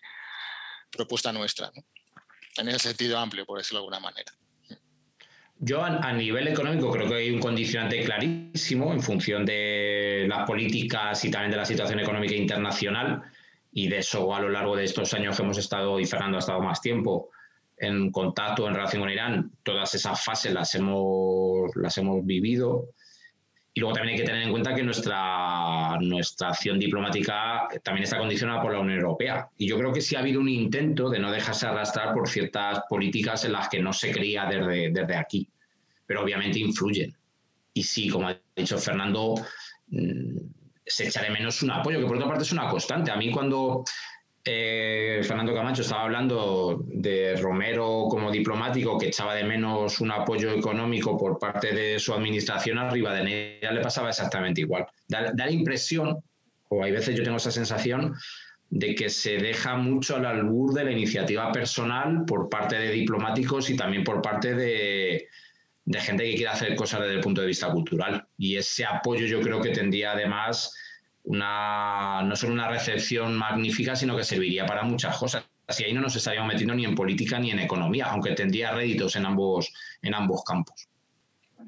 [0.91, 1.71] propuesta nuestra,
[2.57, 4.33] en ese sentido amplio, por decirlo de alguna manera.
[5.63, 11.23] Yo a, nivel económico creo que hay un condicionante clarísimo en función de las políticas
[11.27, 13.23] y también de la situación económica internacional
[13.71, 16.41] y de eso a lo largo de estos años que hemos estado y Fernando ha
[16.41, 17.29] estado más tiempo,
[17.81, 22.91] en contacto en relación con Irán, todas esas fases las hemos, las hemos vivido.
[23.73, 28.19] Y luego también hay que tener en cuenta que nuestra, nuestra acción diplomática también está
[28.19, 29.49] condicionada por la Unión Europea.
[29.57, 32.83] Y yo creo que sí ha habido un intento de no dejarse arrastrar por ciertas
[32.89, 35.49] políticas en las que no se creía desde, desde aquí,
[36.05, 37.17] pero obviamente influyen.
[37.73, 39.37] Y sí, como ha dicho Fernando,
[39.89, 40.37] mm,
[40.85, 43.11] se echa de menos un apoyo, que por otra parte es una constante.
[43.11, 43.85] A mí cuando
[44.45, 50.51] eh, Fernando Camacho estaba hablando de Romero como diplomático que echaba de menos un apoyo
[50.51, 54.87] económico por parte de su administración arriba de ella le pasaba exactamente igual.
[55.09, 56.23] Da, la impresión,
[56.69, 58.15] o hay veces yo tengo esa sensación,
[58.71, 63.69] de que se deja mucho al albur de la iniciativa personal por parte de diplomáticos
[63.69, 65.29] y también por parte de,
[65.85, 68.27] de gente que quiere hacer cosas desde el punto de vista cultural.
[68.39, 70.73] Y ese apoyo yo creo que tendría además
[71.25, 75.45] una, no solo una recepción magnífica, sino que serviría para muchas cosas.
[75.67, 79.15] Así ahí no nos estaríamos metiendo ni en política ni en economía, aunque tendría réditos
[79.17, 80.89] en ambos, en ambos campos.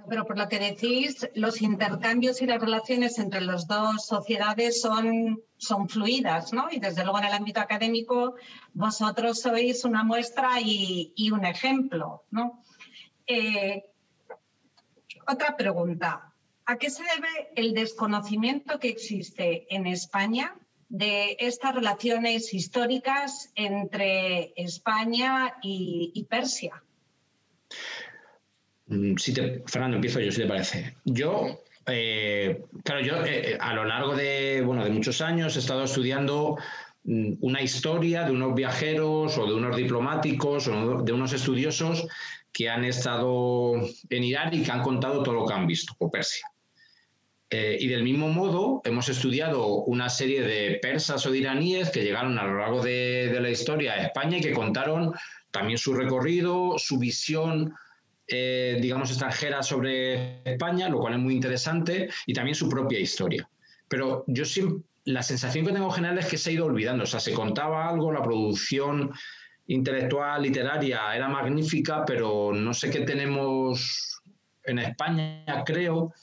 [0.08, 5.40] pero por lo que decís, los intercambios y las relaciones entre las dos sociedades son,
[5.56, 6.68] son fluidas, ¿no?
[6.70, 8.34] Y desde luego en el ámbito académico
[8.72, 12.64] vosotros sois una muestra y, y un ejemplo, ¿no?
[13.26, 13.84] Eh,
[15.28, 16.31] otra pregunta.
[16.66, 20.54] ¿A qué se debe el desconocimiento que existe en España
[20.88, 26.82] de estas relaciones históricas entre España y, Persia?
[28.86, 29.34] Mm, si
[29.66, 30.94] Fernando, empiezo yo, si te parece.
[31.04, 35.82] Yo, eh, claro, yo eh, a lo largo de, bueno, de muchos años he estado
[35.82, 36.58] estudiando
[37.04, 42.06] mm, una historia de unos viajeros o de unos diplomáticos o de unos estudiosos
[42.52, 43.74] que han estado
[44.10, 46.51] en Irán y que han contado todo lo que han visto por Persia.
[47.54, 52.02] Eh, y del mismo modo, hemos estudiado una serie de persas o de iraníes que
[52.02, 55.12] llegaron a lo largo de, la historia a España y que contaron
[55.50, 57.74] también su recorrido, su visión,
[58.26, 63.46] eh, digamos, extranjera sobre España, lo cual es muy interesante, y también su propia historia.
[63.86, 67.04] Pero yo siempre, la sensación que tengo general es que se ha ido olvidando.
[67.04, 69.12] O sea, se contaba algo, la producción
[69.66, 74.22] intelectual, literaria era magnífica, pero no sé qué tenemos
[74.64, 76.14] en España, creo,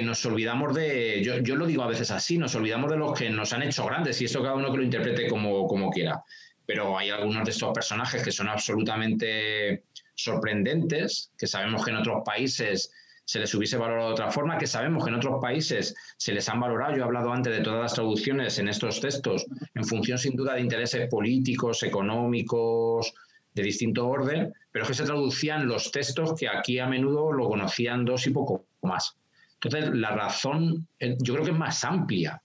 [0.00, 3.28] nos olvidamos de, yo, yo, lo digo a veces así, nos olvidamos de los que
[3.28, 6.22] nos han hecho grandes y eso cada uno que lo interprete como, como quiera.
[6.64, 12.22] Pero hay algunos de estos personajes que son absolutamente sorprendentes, que sabemos que en otros
[12.24, 12.92] países
[13.24, 16.48] se les hubiese valorado de otra forma, que sabemos que en otros países se les
[16.48, 20.18] han valorado, yo he hablado antes de todas las traducciones en estos textos, en función
[20.18, 23.14] sin duda de intereses políticos, económicos,
[23.54, 27.48] de distinto orden, pero es que se traducían los textos que aquí a menudo lo
[27.48, 29.16] conocían dos y poco más.
[29.62, 32.42] Entonces, la razón eh, yo creo que es más amplia,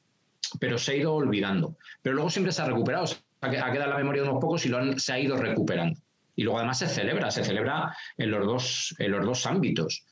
[0.59, 1.77] pero se ha ido olvidando.
[2.01, 3.05] Pero luego siempre se ha recuperado,
[3.41, 5.99] ha quedado en la memoria de unos pocos y lo se ha ido recuperando.
[6.35, 10.05] Y luego además se celebra, se celebra en los dos, en los dos ámbitos.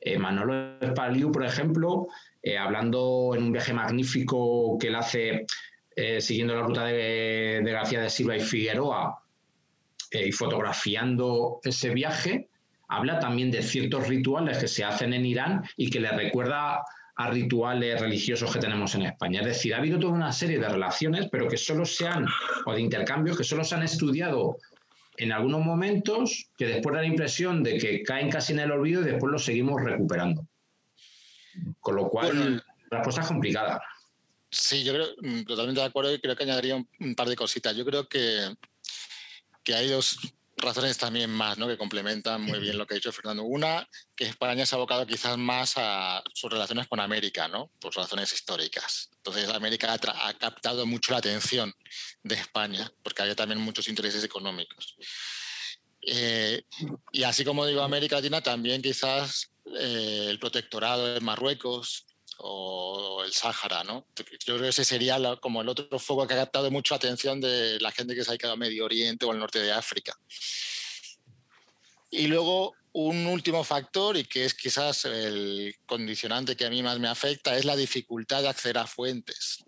[0.00, 2.08] Eh, Manolo Espaliu, por ejemplo,
[2.42, 5.46] eh, hablando en un viaje magnífico que él hace
[6.20, 9.20] siguiendo la ruta de, García de Silva y Figueroa
[10.12, 12.48] y fotografiando ese viaje,
[12.88, 16.82] habla también de ciertos rituales que se hacen en Irán y que le recuerda
[17.16, 19.40] a rituales religiosos que tenemos en España.
[19.40, 22.26] Es decir, ha habido toda una serie de relaciones, pero que solo se han,
[22.64, 24.56] o de intercambios, que solo se han estudiado
[25.16, 29.02] en algunos momentos, que después da la impresión de que caen casi en el olvido
[29.02, 30.46] y después los seguimos recuperando.
[31.80, 33.82] Con lo cual, la cosa es complicada.
[34.48, 37.76] Sí, yo creo, mm, totalmente de acuerdo y creo que añadiría un, par de cositas.
[37.76, 38.54] Yo creo que,
[39.64, 40.20] que hay dos
[40.58, 41.66] razones también más, ¿no?
[41.66, 43.44] que complementan muy bien lo que ha dicho Fernando.
[43.44, 47.70] Una, que España se ha abocado quizás más a sus relaciones con América, ¿no?
[47.80, 49.10] por razones históricas.
[49.16, 51.74] Entonces, América ha, captado mucho la atención
[52.22, 54.96] de España, porque había también muchos intereses económicos.
[56.02, 56.62] Eh,
[57.12, 62.06] y así como digo América Latina, también quizás eh, el protectorado de Marruecos,
[62.38, 64.06] o el Sáhara, ¿no?
[64.16, 64.24] Yo
[64.56, 67.90] creo que ese sería como el otro foco que ha captado mucho atención de la
[67.90, 70.18] gente que se ha quedado a Medio Oriente o al norte de África.
[72.10, 76.98] Y luego un último factor, y que es quizás el condicionante que a mí más
[76.98, 79.64] me afecta, es la dificultad de acceder a fuentes,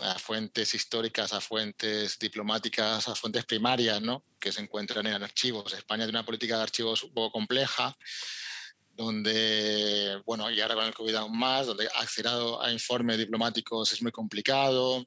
[0.00, 4.24] a fuentes históricas, a fuentes diplomáticas, a fuentes primarias, ¿no?
[4.40, 5.72] que se encuentran en archivos.
[5.72, 7.96] España tiene una política de archivos un poco compleja
[8.98, 14.02] donde, bueno, y ahora con el COVID aún más, donde acceder a informes diplomáticos es
[14.02, 15.06] muy complicado,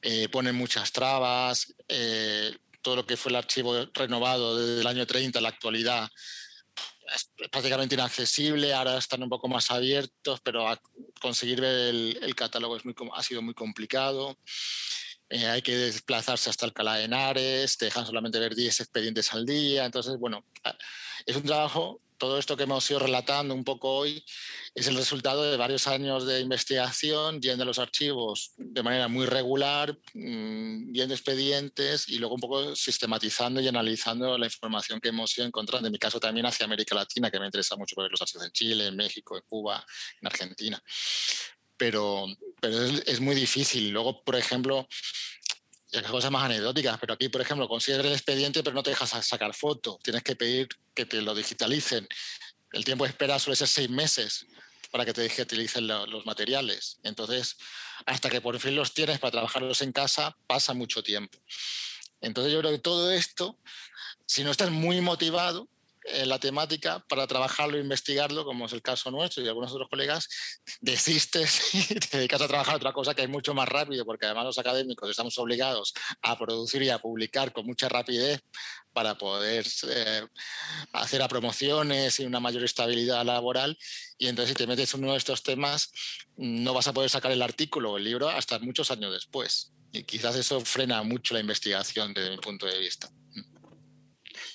[0.00, 5.04] eh, ponen muchas trabas, eh, todo lo que fue el archivo renovado desde el año
[5.04, 6.08] 30 a la actualidad
[7.12, 10.64] es prácticamente inaccesible, ahora están un poco más abiertos, pero
[11.20, 14.38] conseguir ver el, catálogo es muy, ha sido muy complicado.
[15.28, 19.44] Eh, hay que desplazarse hasta Alcalá de Henares, te dejan solamente ver 10 expedientes al
[19.44, 20.44] día, entonces, bueno,
[21.24, 24.24] es un trabajo todo esto que hemos ido relatando un poco hoy
[24.74, 29.26] es el resultado de varios años de investigación, yendo a los archivos de manera muy
[29.26, 35.36] regular, mm, viendo expedientes y luego un poco sistematizando y analizando la información que hemos
[35.36, 35.88] ido encontrando.
[35.88, 38.52] En mi caso también hacia América Latina, que me interesa mucho ver los archivos en
[38.52, 39.84] Chile, en México, en Cuba,
[40.20, 40.82] en Argentina.
[41.76, 42.26] Pero,
[42.60, 43.90] pero es, es muy difícil.
[43.90, 44.88] Luego, por ejemplo,
[46.10, 49.54] cosas más anecdóticas, pero aquí, por ejemplo, consigues el expediente, pero no te dejas sacar
[49.54, 49.98] foto.
[50.02, 52.06] Tienes que pedir que te lo digitalicen.
[52.72, 54.46] El tiempo de espera suele ser seis meses
[54.90, 56.98] para que te digitalicen los materiales.
[57.02, 57.56] Entonces,
[58.04, 61.38] hasta que por fin los tienes para trabajarlos en casa, pasa mucho tiempo.
[62.20, 63.58] Entonces, yo creo que todo esto,
[64.26, 65.68] si no estás muy motivado,
[66.08, 69.88] en la temática para trabajarlo e investigarlo, como es el caso nuestro y algunos otros
[69.88, 70.28] colegas,
[70.80, 74.44] desistes y te dedicas a trabajar otra cosa que es mucho más rápido, porque además
[74.44, 78.42] los académicos estamos obligados a producir y a publicar con mucha rapidez
[78.92, 80.26] para poder eh,
[80.92, 83.76] hacer a promociones y una mayor estabilidad laboral.
[84.16, 85.90] Y entonces si te metes en uno de estos temas,
[86.36, 89.72] no vas a poder sacar el artículo o el libro hasta muchos años después.
[89.92, 93.10] Y quizás eso frena mucho la investigación desde mi punto de vista.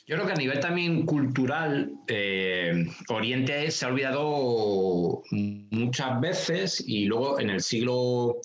[0.08, 7.06] Yo creo que a nivel también cultural, eh, Oriente se ha olvidado muchas veces y
[7.06, 8.38] luego en el siglo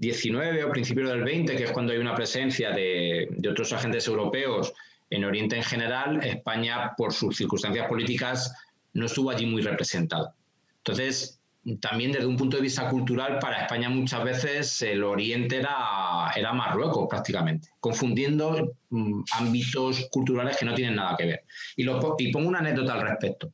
[0.00, 4.06] XIX o principio del XX, que es cuando hay una presencia de, de otros agentes
[4.06, 4.72] europeos
[5.10, 8.54] en Oriente en general, España, por sus circunstancias políticas,
[8.92, 10.34] no estuvo allí muy representado.
[10.78, 11.37] Entonces,
[11.80, 16.52] también desde un punto de vista cultural, para España muchas veces el Oriente era, era
[16.52, 21.44] Marruecos prácticamente, confundiendo mm, ámbitos culturales que no tienen nada que ver.
[21.76, 23.52] Y, lo, y pongo una anécdota al respecto.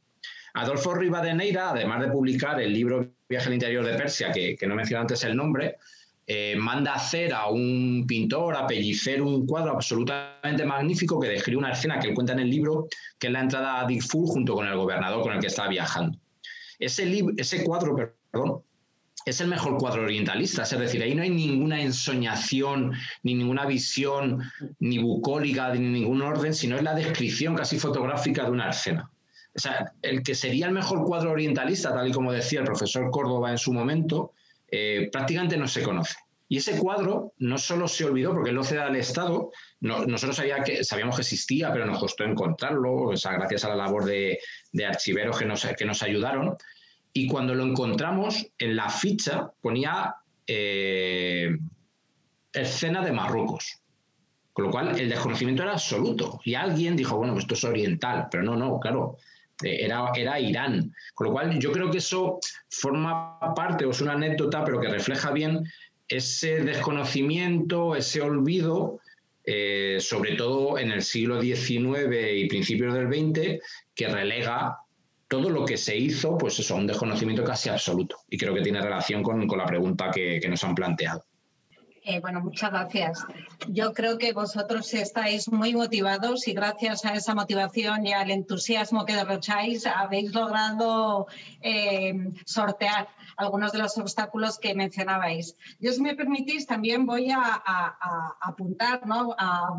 [0.55, 4.74] Adolfo Rivadeneira, además de publicar el libro Viaje al interior de Persia, que, que no
[4.74, 5.78] mencioné antes el nombre,
[6.27, 11.73] eh, manda hacer a un pintor, a pellicer un cuadro absolutamente magnífico que describe una
[11.73, 12.86] escena que él cuenta en el libro,
[13.19, 16.19] que es la entrada a Dikfur junto con el gobernador con el que está viajando.
[16.79, 18.63] Ese, ese cuadro, perdón,
[19.25, 22.93] es el mejor cuadro orientalista, es decir, ahí no hay ninguna ensoñación,
[23.23, 24.43] ni ninguna visión,
[24.81, 29.11] ni bucólica, ni ningún orden, sino es la descripción casi fotográfica de una escena.
[29.57, 33.11] o sea, el que sería el mejor cuadro orientalista, tal y como decía el profesor
[33.11, 34.33] Córdoba en su momento,
[34.69, 36.17] eh, prácticamente no se conoce.
[36.49, 39.51] Y ese cuadro no solo se olvidó porque él lo ceda al Estado,
[39.81, 40.37] nosotros
[40.83, 44.39] sabíamos que existía, pero nos costó encontrarlo, o sea, gracias a la labor de,
[44.87, 46.57] archiveros que nos, que nos ayudaron.
[47.12, 50.16] Y cuando lo encontramos, en la ficha ponía
[50.47, 51.57] eh,
[52.53, 53.81] escena de Marruecos.
[54.53, 56.41] Con lo cual, el desconocimiento era absoluto.
[56.45, 59.16] Y alguien dijo, bueno, esto es oriental, pero no, no, claro,
[59.62, 60.93] eh, era, era Irán.
[61.15, 62.39] Con lo cual, yo creo que eso
[62.69, 65.65] forma parte, o es una anécdota, pero que refleja bien
[66.09, 69.01] ese desconocimiento, ese olvido,
[69.44, 73.60] eh, sobre todo en el siglo XIX y principios del XX,
[73.94, 74.78] que relega
[75.28, 78.16] todo lo que se hizo, pues eso, un desconocimiento casi absoluto.
[78.28, 81.24] Y creo que tiene relación con, la pregunta que nos han planteado.
[82.06, 83.24] Eh, bueno, muchas gracias.
[83.68, 89.06] Yo creo que vosotros estáis muy motivados y gracias a esa motivación y al entusiasmo
[89.06, 91.26] que derrocháis habéis logrado
[91.62, 92.12] eh,
[92.44, 95.56] sortear algunos de los obstáculos que mencionabais.
[95.81, 97.62] Yo, si me permitís, también voy a,
[98.40, 99.35] apuntar ¿no?
[99.39, 99.77] a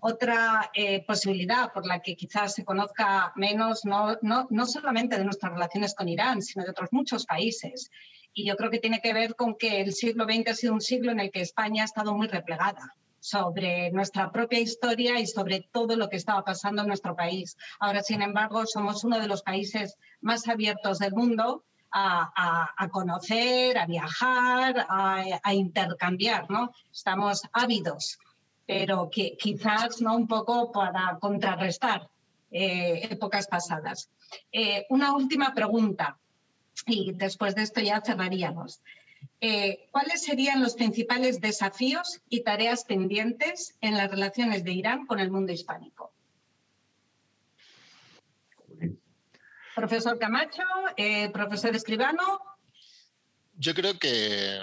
[0.00, 5.24] otra eh, posibilidad por la que quizás se conozca menos, no, no, no solamente de
[5.24, 7.90] nuestras relaciones con Irán, sino de otros muchos países
[8.38, 10.82] y yo creo que tiene que ver con que el siglo XX ha sido un
[10.82, 15.66] siglo en el que España ha estado muy replegada sobre nuestra propia historia y sobre
[15.72, 17.56] todo lo que estaba pasando en nuestro país.
[17.80, 23.86] Ahora, sin embargo, somos uno de los países más abiertos del mundo a, conocer, a
[23.86, 26.72] viajar, a, intercambiar, ¿no?
[26.92, 28.18] Estamos ávidos,
[28.66, 32.08] pero que, quizás no un poco para contrarrestar
[32.50, 34.10] eh, épocas pasadas.
[34.52, 36.18] Eh, una última pregunta
[36.86, 38.80] y después de esto ya cerraríamos.
[39.40, 45.20] Eh, ¿Cuáles serían los principales desafíos y tareas pendientes en las relaciones de Irán con
[45.20, 46.12] el mundo hispánico?
[49.76, 50.62] Profesor Camacho,
[50.96, 52.40] eh, profesor Escribano.
[53.58, 54.58] Yo creo que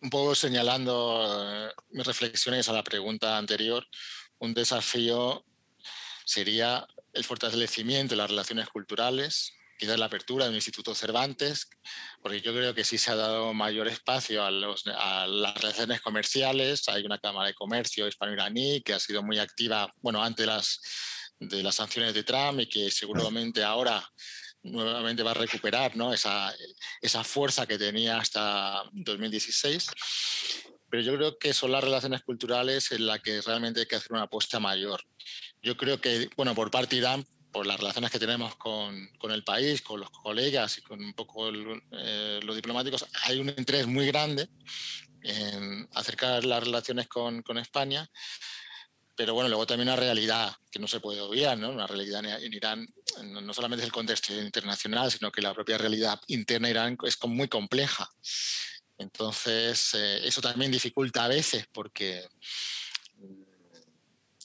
[0.00, 3.86] un poco señalando eh, mis reflexiones a la pregunta anterior,
[4.40, 5.44] un desafío
[6.24, 11.70] sería el fortalecimiento de las relaciones culturales, quizás la apertura de un Instituto Cervantes,
[12.20, 16.88] porque yo creo que sí se ha dado mayor espacio a, las relaciones comerciales.
[16.88, 20.80] Hay una Cámara de Comercio hispano-iraní que ha sido muy activa, bueno, antes las,
[21.40, 24.06] de las sanciones de Trump y que seguramente ahora
[24.62, 26.12] nuevamente va a recuperar ¿no?
[26.12, 26.54] esa,
[27.00, 29.86] esa fuerza que tenía hasta 2016.
[30.90, 34.12] Pero yo creo que son las relaciones culturales en las que realmente hay que hacer
[34.12, 35.02] una apuesta mayor.
[35.62, 39.30] Yo creo que, bueno, por parte de Irán, por las relaciones que tenemos con, con,
[39.32, 43.86] el país, con los colegas y con un poco eh, los diplomáticos, hay un interés
[43.86, 44.48] muy grande
[45.22, 48.08] en acercar las relaciones con, con, España,
[49.20, 51.68] pero bueno, luego también una realidad que no se puede obviar, ¿no?
[51.68, 52.88] Una realidad en Irán,
[53.22, 57.18] no solamente es el contexto internacional, sino que la propia realidad interna de Irán es
[57.26, 58.10] muy compleja.
[58.96, 62.26] Entonces, eh, eso también dificulta a veces porque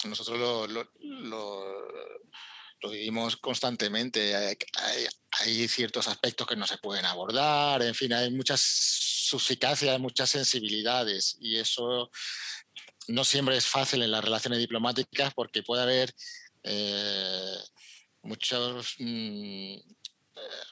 [0.04, 1.86] nosotros lo, lo, lo
[2.82, 4.36] lo vivimos constantemente.
[4.36, 11.36] Hay, ciertos aspectos que no se pueden abordar, en fin, hay muchas suficacias, muchas sensibilidades
[11.42, 12.10] y eso
[13.08, 16.14] no siempre es fácil en las relaciones diplomáticas porque puede haber
[16.64, 17.58] eh,
[18.24, 20.66] muchos mm, eh,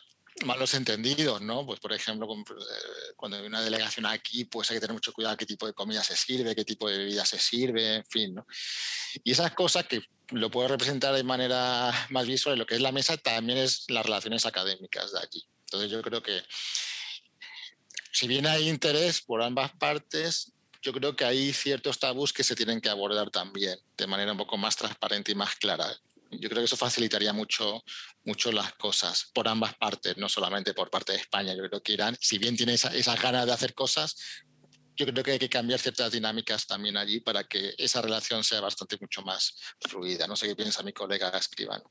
[0.45, 1.65] malos entendidos, ¿no?
[1.65, 5.37] Pues por ejemplo, eh, cuando hay una delegación aquí, pues hay que tener mucho cuidado
[5.37, 8.45] qué tipo de comida se sirve, qué tipo de bebida se sirve, en fin, ¿no?
[9.23, 10.01] Y esas cosas que
[10.31, 13.85] lo puedo representar de manera más visual en lo que es la mesa, también es
[13.89, 15.47] las relaciones académicas de allí.
[15.65, 16.41] Entonces yo creo que
[18.11, 20.53] si bien hay interés por ambas partes,
[20.83, 24.37] yo creo que hay ciertos tabús que se tienen que abordar también de manera un
[24.37, 25.87] poco más transparente y más clara.
[26.29, 27.83] Yo creo que eso facilitaría mucho,
[28.25, 31.55] mucho las cosas por ambas partes, no solamente por parte de España.
[31.55, 34.15] Yo creo que Irán, si bien tiene esas esa ganas de hacer cosas,
[34.95, 38.59] yo creo que hay que cambiar ciertas dinámicas también allí para que esa relación sea
[38.59, 40.27] bastante mucho más fluida.
[40.27, 41.89] No sé qué piensa mi colega escribano.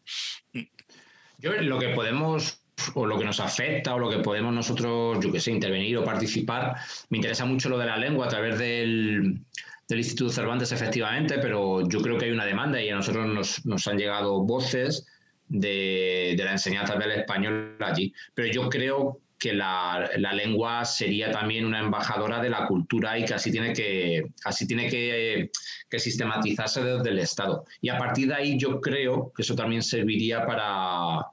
[1.39, 2.62] Yo lo que podemos
[2.95, 6.05] o lo que nos afecta o lo que podemos nosotros, yo qué sé, intervenir o
[6.05, 6.77] participar,
[7.11, 9.41] me interesa mucho lo de la lengua a través del,
[9.89, 13.65] del Instituto Cervantes, efectivamente, pero yo creo que hay una demanda y a nosotros nos,
[13.67, 15.07] nos han llegado voces
[15.49, 18.13] de, de, la enseñanza del español allí.
[18.35, 23.35] Pero yo creo que la, lengua sería también una embajadora de la cultura y que
[23.35, 25.51] así tiene que, así tiene que,
[25.99, 27.65] sistematizarse desde el Estado.
[27.81, 31.27] Y a partir de ahí yo creo que eso también serviría para,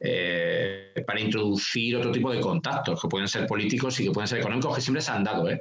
[0.00, 0.43] eh,
[1.06, 4.74] para introducir otro tipo de contactos, que pueden ser políticos y que pueden ser económicos,
[4.74, 5.48] que siempre se han dado.
[5.48, 5.60] ¿eh?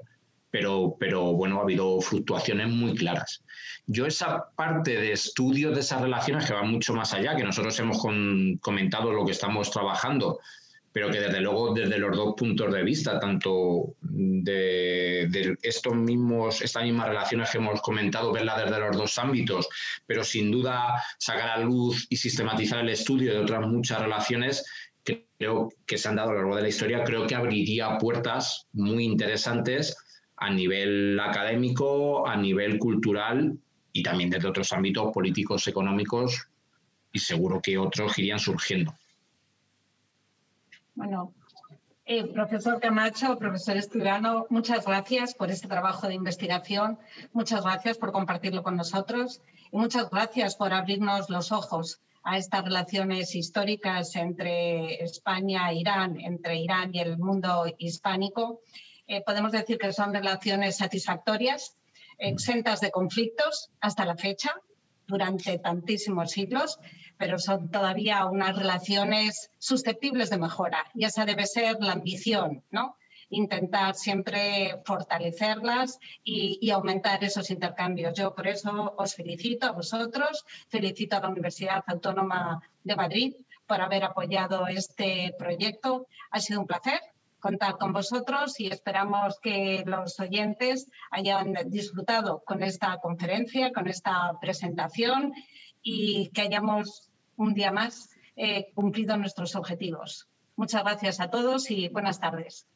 [0.54, 3.44] pero, pero bueno, ha habido fluctuaciones muy claras.
[3.88, 7.80] Yo esa parte de estudio de esas relaciones que va mucho más allá, que nosotros
[7.80, 7.98] hemos
[8.62, 10.40] comentado lo que estamos trabajando,
[10.92, 16.84] pero que desde luego desde los dos puntos de vista, tanto de, estos mismos, estas
[16.84, 19.68] mismas relaciones que hemos comentado, verla desde los dos ámbitos,
[20.06, 24.64] pero sin duda sacar a luz y sistematizar el estudio de otras muchas relaciones
[25.04, 28.68] creo que se han dado a lo largo de la historia, creo que abriría puertas
[28.74, 29.98] muy interesantes
[30.38, 33.58] a nivel académico, a nivel cultural
[33.92, 36.48] y también desde otros ámbitos políticos, económicos
[37.12, 38.94] y seguro que otros irían surgiendo.
[40.96, 41.34] Bueno,
[42.06, 47.00] eh, profesor Camacho, profesor Escribano, muchas gracias por este trabajo de investigación,
[47.32, 52.64] muchas gracias por compartirlo con nosotros y muchas gracias por abrirnos los ojos a estas
[52.64, 58.62] relaciones históricas entre España e Irán, entre Irán y el mundo hispánico.
[59.08, 61.78] Eh, podemos decir que son relaciones satisfactorias,
[62.18, 64.56] exentas de conflictos hasta la fecha,
[65.08, 66.80] durante tantísimos siglos,
[67.18, 70.86] pero son todavía unas relaciones susceptibles de mejora.
[70.94, 72.96] Y esa debe ser la ambición, ¿no?
[73.36, 78.14] Intentar siempre fortalecerlas y, aumentar esos intercambios.
[78.14, 83.36] Yo por eso os felicito a vosotros, felicito a la Universidad Autónoma de Madrid
[83.66, 86.06] por haber apoyado este proyecto.
[86.30, 87.00] Ha sido un placer
[87.40, 94.38] contar con vosotros y esperamos que los oyentes hayan disfrutado con esta conferencia, con esta
[94.40, 95.34] presentación
[95.82, 100.30] y que hayamos un día más eh, cumplido nuestros objetivos.
[100.56, 102.68] Muchas gracias a todos y buenas tardes.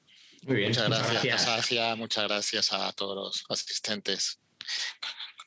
[0.43, 4.39] Muy bien, muchas gracias, muchas gracias a todos los asistentes.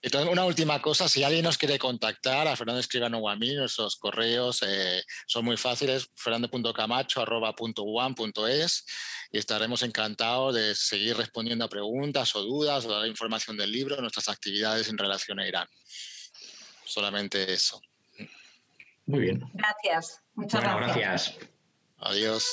[0.02, 3.54] Entonces, una última cosa, si alguien nos quiere contactar a Fernando Escribano o a mí,
[3.54, 8.86] nuestros correos eh, son muy fáciles, fernando.camacho.es
[9.30, 14.00] y estaremos encantados de seguir respondiendo a preguntas o dudas o dar información del libro,
[14.00, 15.68] nuestras actividades en relación a Irán.
[16.84, 17.82] Solamente eso.
[19.04, 19.44] Muy bien.
[19.52, 20.22] Gracias.
[20.34, 20.96] Muchas gracias.
[20.96, 21.38] gracias.
[21.98, 22.46] Adiós.